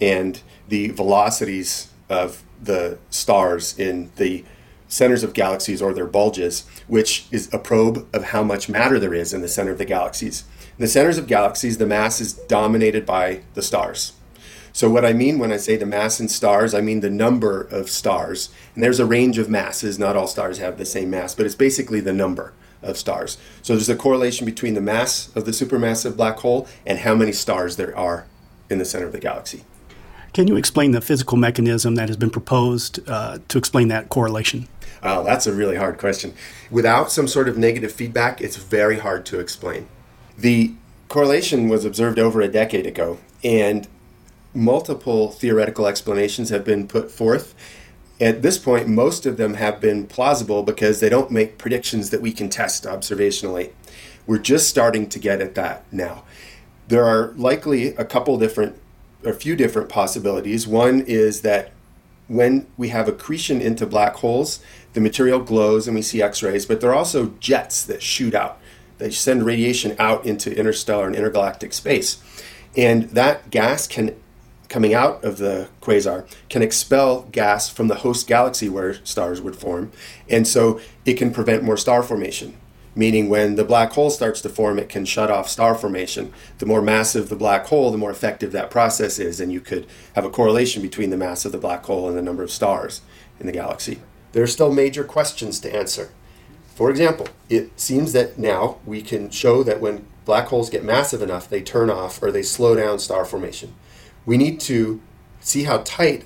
and 0.00 0.40
the 0.68 0.88
velocities 0.90 1.88
of 2.08 2.42
the 2.62 2.98
stars 3.10 3.78
in 3.78 4.10
the 4.16 4.44
centers 4.90 5.22
of 5.22 5.32
galaxies 5.32 5.80
or 5.80 5.94
their 5.94 6.06
bulges, 6.06 6.66
which 6.88 7.26
is 7.30 7.48
a 7.54 7.58
probe 7.58 8.06
of 8.12 8.24
how 8.24 8.42
much 8.42 8.68
matter 8.68 8.98
there 8.98 9.14
is 9.14 9.32
in 9.32 9.40
the 9.40 9.48
center 9.48 9.70
of 9.70 9.78
the 9.78 9.84
galaxies. 9.86 10.44
In 10.78 10.82
the 10.82 10.88
centers 10.88 11.16
of 11.16 11.26
galaxies, 11.26 11.78
the 11.78 11.86
mass 11.86 12.20
is 12.20 12.34
dominated 12.34 13.06
by 13.06 13.40
the 13.54 13.62
stars. 13.62 14.12
So, 14.72 14.88
what 14.90 15.04
I 15.04 15.12
mean 15.12 15.38
when 15.38 15.52
I 15.52 15.56
say 15.56 15.76
the 15.76 15.86
mass 15.86 16.20
in 16.20 16.28
stars, 16.28 16.74
I 16.74 16.80
mean 16.80 17.00
the 17.00 17.10
number 17.10 17.62
of 17.62 17.90
stars. 17.90 18.50
And 18.74 18.84
there's 18.84 19.00
a 19.00 19.06
range 19.06 19.38
of 19.38 19.48
masses. 19.48 19.98
Not 19.98 20.16
all 20.16 20.26
stars 20.26 20.58
have 20.58 20.78
the 20.78 20.84
same 20.84 21.10
mass, 21.10 21.34
but 21.34 21.46
it's 21.46 21.54
basically 21.54 22.00
the 22.00 22.12
number 22.12 22.52
of 22.82 22.96
stars. 22.96 23.36
So, 23.62 23.74
there's 23.74 23.88
a 23.88 23.96
correlation 23.96 24.44
between 24.46 24.74
the 24.74 24.80
mass 24.80 25.34
of 25.34 25.44
the 25.44 25.50
supermassive 25.50 26.16
black 26.16 26.38
hole 26.38 26.68
and 26.86 27.00
how 27.00 27.14
many 27.14 27.32
stars 27.32 27.76
there 27.76 27.96
are 27.96 28.26
in 28.68 28.78
the 28.78 28.84
center 28.84 29.06
of 29.06 29.12
the 29.12 29.18
galaxy. 29.18 29.64
Can 30.32 30.46
you 30.46 30.56
explain 30.56 30.92
the 30.92 31.00
physical 31.00 31.36
mechanism 31.36 31.96
that 31.96 32.08
has 32.08 32.16
been 32.16 32.30
proposed 32.30 33.00
uh, 33.08 33.38
to 33.48 33.58
explain 33.58 33.88
that 33.88 34.08
correlation? 34.08 34.68
Oh, 35.02 35.24
that's 35.24 35.46
a 35.46 35.52
really 35.52 35.76
hard 35.76 35.98
question. 35.98 36.34
Without 36.70 37.10
some 37.10 37.26
sort 37.26 37.48
of 37.48 37.56
negative 37.56 37.92
feedback, 37.92 38.40
it's 38.40 38.56
very 38.56 38.98
hard 38.98 39.24
to 39.26 39.40
explain. 39.40 39.88
The 40.36 40.74
correlation 41.08 41.68
was 41.68 41.84
observed 41.84 42.18
over 42.18 42.40
a 42.40 42.48
decade 42.48 42.86
ago, 42.86 43.18
and 43.42 43.88
multiple 44.52 45.30
theoretical 45.30 45.86
explanations 45.86 46.50
have 46.50 46.64
been 46.64 46.86
put 46.86 47.10
forth. 47.10 47.54
At 48.20 48.42
this 48.42 48.58
point, 48.58 48.88
most 48.88 49.24
of 49.24 49.38
them 49.38 49.54
have 49.54 49.80
been 49.80 50.06
plausible 50.06 50.62
because 50.62 51.00
they 51.00 51.08
don't 51.08 51.30
make 51.30 51.56
predictions 51.56 52.10
that 52.10 52.20
we 52.20 52.32
can 52.32 52.50
test 52.50 52.84
observationally. 52.84 53.70
We're 54.26 54.38
just 54.38 54.68
starting 54.68 55.08
to 55.08 55.18
get 55.18 55.40
at 55.40 55.54
that 55.54 55.90
now. 55.90 56.24
There 56.88 57.04
are 57.04 57.32
likely 57.36 57.88
a 57.94 58.04
couple 58.04 58.38
different, 58.38 58.78
a 59.24 59.32
few 59.32 59.56
different 59.56 59.88
possibilities. 59.88 60.66
One 60.66 61.00
is 61.00 61.40
that 61.40 61.72
when 62.28 62.66
we 62.76 62.90
have 62.90 63.08
accretion 63.08 63.60
into 63.60 63.86
black 63.86 64.14
holes, 64.16 64.60
the 64.92 65.00
material 65.00 65.40
glows 65.40 65.86
and 65.86 65.94
we 65.94 66.02
see 66.02 66.22
X 66.22 66.42
rays, 66.42 66.66
but 66.66 66.80
there 66.80 66.90
are 66.90 66.96
also 66.96 67.34
jets 67.40 67.84
that 67.84 68.02
shoot 68.02 68.34
out. 68.34 68.60
They 68.98 69.10
send 69.10 69.44
radiation 69.44 69.96
out 69.98 70.26
into 70.26 70.56
interstellar 70.56 71.06
and 71.06 71.16
intergalactic 71.16 71.72
space. 71.72 72.22
And 72.76 73.04
that 73.10 73.50
gas 73.50 73.86
can, 73.86 74.14
coming 74.68 74.94
out 74.94 75.24
of 75.24 75.38
the 75.38 75.68
quasar, 75.80 76.26
can 76.48 76.62
expel 76.62 77.22
gas 77.32 77.68
from 77.68 77.88
the 77.88 77.96
host 77.96 78.26
galaxy 78.26 78.68
where 78.68 78.94
stars 79.04 79.40
would 79.40 79.56
form. 79.56 79.90
And 80.28 80.46
so 80.46 80.80
it 81.04 81.14
can 81.14 81.32
prevent 81.32 81.62
more 81.62 81.76
star 81.76 82.02
formation 82.02 82.56
meaning 82.94 83.28
when 83.28 83.54
the 83.54 83.64
black 83.64 83.92
hole 83.92 84.10
starts 84.10 84.40
to 84.42 84.48
form, 84.48 84.78
it 84.78 84.88
can 84.88 85.04
shut 85.04 85.30
off 85.30 85.48
star 85.48 85.74
formation. 85.74 86.32
The 86.58 86.66
more 86.66 86.82
massive 86.82 87.28
the 87.28 87.36
black 87.36 87.66
hole, 87.66 87.90
the 87.90 87.98
more 87.98 88.10
effective 88.10 88.52
that 88.52 88.70
process 88.70 89.18
is, 89.18 89.40
and 89.40 89.52
you 89.52 89.60
could 89.60 89.86
have 90.14 90.24
a 90.24 90.30
correlation 90.30 90.82
between 90.82 91.10
the 91.10 91.16
mass 91.16 91.44
of 91.44 91.52
the 91.52 91.58
black 91.58 91.84
hole 91.84 92.08
and 92.08 92.16
the 92.16 92.22
number 92.22 92.42
of 92.42 92.50
stars 92.50 93.00
in 93.38 93.46
the 93.46 93.52
galaxy. 93.52 94.00
There 94.32 94.42
are 94.42 94.48
still 94.48 94.72
major 94.72 95.04
questions 95.04 95.60
to 95.60 95.74
answer. 95.74 96.10
For 96.74 96.90
example, 96.90 97.28
it 97.48 97.78
seems 97.78 98.12
that 98.12 98.38
now 98.38 98.78
we 98.86 99.02
can 99.02 99.30
show 99.30 99.62
that 99.64 99.80
when 99.80 100.06
black 100.24 100.46
holes 100.46 100.70
get 100.70 100.84
massive 100.84 101.22
enough, 101.22 101.48
they 101.48 101.60
turn 101.60 101.90
off 101.90 102.22
or 102.22 102.30
they 102.30 102.42
slow 102.42 102.74
down 102.74 102.98
star 102.98 103.24
formation. 103.24 103.74
We 104.24 104.36
need 104.36 104.60
to 104.60 105.00
see 105.40 105.64
how 105.64 105.78
tight 105.84 106.24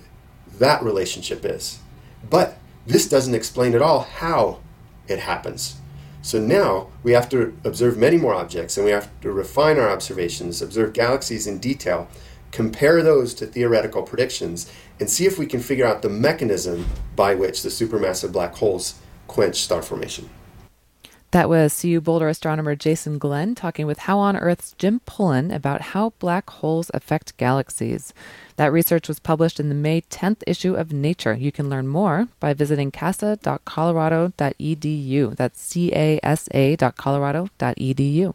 that 0.59 0.83
relationship 0.83 1.45
is. 1.45 1.79
But 2.29 2.59
this 2.87 3.09
doesn't 3.09 3.35
explain 3.35 3.75
at 3.75 3.83
all 3.83 4.01
how 4.01 4.61
it 5.09 5.21
happens. 5.21 5.77
So 6.23 6.39
now 6.39 6.89
we 7.03 7.13
have 7.13 7.29
to 7.31 7.57
observe 7.65 7.99
many 7.99 8.17
more 8.17 8.35
objects 8.35 8.77
and 8.77 8.85
we 8.85 8.93
have 8.93 9.11
to 9.21 9.31
refine 9.31 9.79
our 9.79 9.91
observations, 9.91 10.63
observe 10.63 10.93
galaxies 10.93 11.47
in 11.47 11.59
detail, 11.59 12.09
compare 12.51 13.03
those 13.03 13.35
to 13.35 13.47
theoretical 13.47 14.03
predictions, 14.03 14.71
and 15.01 15.11
see 15.11 15.27
if 15.27 15.39
we 15.39 15.47
can 15.47 15.61
figure 15.61 15.87
out 15.87 16.03
the 16.03 16.09
mechanism 16.09 16.87
by 17.17 17.35
which 17.35 17.63
the 17.63 17.69
supermassive 17.69 18.33
black 18.33 18.55
holes 18.55 19.01
quench 19.27 19.57
star 19.57 19.83
formation. 19.83 20.29
That 21.35 21.49
was 21.49 21.81
CU 21.81 22.01
Boulder 22.01 22.29
astronomer 22.29 22.77
Jason 22.77 23.19
Glenn 23.19 23.57
talking 23.57 23.89
with 23.89 23.99
How 23.99 24.21
on 24.21 24.37
Earth's 24.37 24.73
Jim 24.79 25.01
Pullen 25.01 25.51
about 25.51 25.81
how 25.81 26.11
black 26.21 26.49
holes 26.49 26.93
affect 26.95 27.37
galaxies. 27.37 28.15
That 28.55 28.73
research 28.73 29.09
was 29.09 29.19
published 29.19 29.59
in 29.59 29.69
the 29.69 29.75
May 29.75 30.03
10th 30.03 30.45
issue 30.47 30.77
of 30.77 30.93
Nature. 30.93 31.35
You 31.35 31.51
can 31.51 31.69
learn 31.69 31.89
more 31.89 32.29
by 32.39 32.55
visiting 32.55 32.93
casa.colorado.edu. 32.93 35.35
That's 35.35 35.61
C 35.61 35.93
A 35.93 36.21
S 36.23 36.49
A.colorado.edu. 36.55 38.35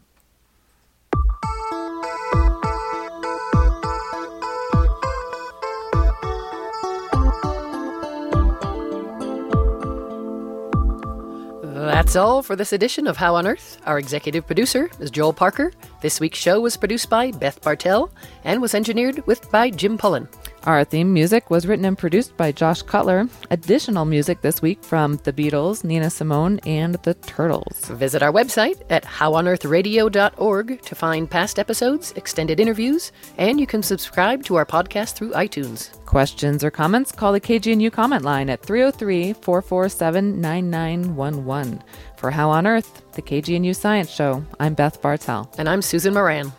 That's 11.85 12.17
all 12.17 12.41
for 12.41 12.57
this 12.57 12.73
edition 12.73 13.07
of 13.07 13.15
How 13.15 13.35
on 13.35 13.47
Earth. 13.47 13.79
Our 13.85 13.99
executive 13.99 14.45
producer 14.45 14.89
is 14.99 15.09
Joel 15.09 15.31
Parker. 15.31 15.71
This 16.01 16.19
week's 16.19 16.37
show 16.37 16.59
was 16.59 16.75
produced 16.75 17.09
by 17.09 17.31
Beth 17.31 17.61
Bartel 17.61 18.11
and 18.43 18.61
was 18.61 18.75
engineered 18.75 19.25
with 19.25 19.49
by 19.49 19.69
Jim 19.69 19.97
Pullen. 19.97 20.27
Our 20.65 20.83
theme 20.83 21.13
music 21.13 21.49
was 21.49 21.65
written 21.65 21.85
and 21.85 21.97
produced 21.97 22.35
by 22.35 22.51
Josh 22.51 22.81
Cutler. 22.81 23.27
Additional 23.49 24.03
music 24.03 24.41
this 24.41 24.61
week 24.61 24.83
from 24.83 25.15
The 25.23 25.31
Beatles, 25.31 25.83
Nina 25.83 26.09
Simone, 26.09 26.59
and 26.65 26.95
The 26.95 27.13
Turtles. 27.13 27.85
Visit 27.85 28.21
our 28.21 28.31
website 28.31 28.81
at 28.89 29.05
howonearthradio.org 29.05 30.81
to 30.81 30.95
find 30.95 31.31
past 31.31 31.59
episodes, 31.59 32.11
extended 32.17 32.59
interviews, 32.59 33.11
and 33.37 33.59
you 33.59 33.65
can 33.65 33.81
subscribe 33.81 34.43
to 34.45 34.55
our 34.55 34.65
podcast 34.65 35.13
through 35.13 35.31
iTunes. 35.31 35.97
Questions 36.05 36.63
or 36.63 36.71
comments? 36.71 37.11
Call 37.11 37.31
the 37.31 37.41
KGNU 37.41 37.91
comment 37.91 38.23
line 38.23 38.49
at 38.49 38.61
303 38.61 39.33
447 39.33 40.41
9911. 40.41 41.81
For 42.17 42.31
How 42.31 42.49
on 42.49 42.67
Earth, 42.67 43.01
the 43.13 43.21
KGNU 43.21 43.75
Science 43.75 44.09
Show, 44.09 44.43
I'm 44.59 44.73
Beth 44.73 45.01
Bartel. 45.01 45.49
And 45.57 45.69
I'm 45.69 45.81
Susan 45.81 46.13
Moran. 46.13 46.51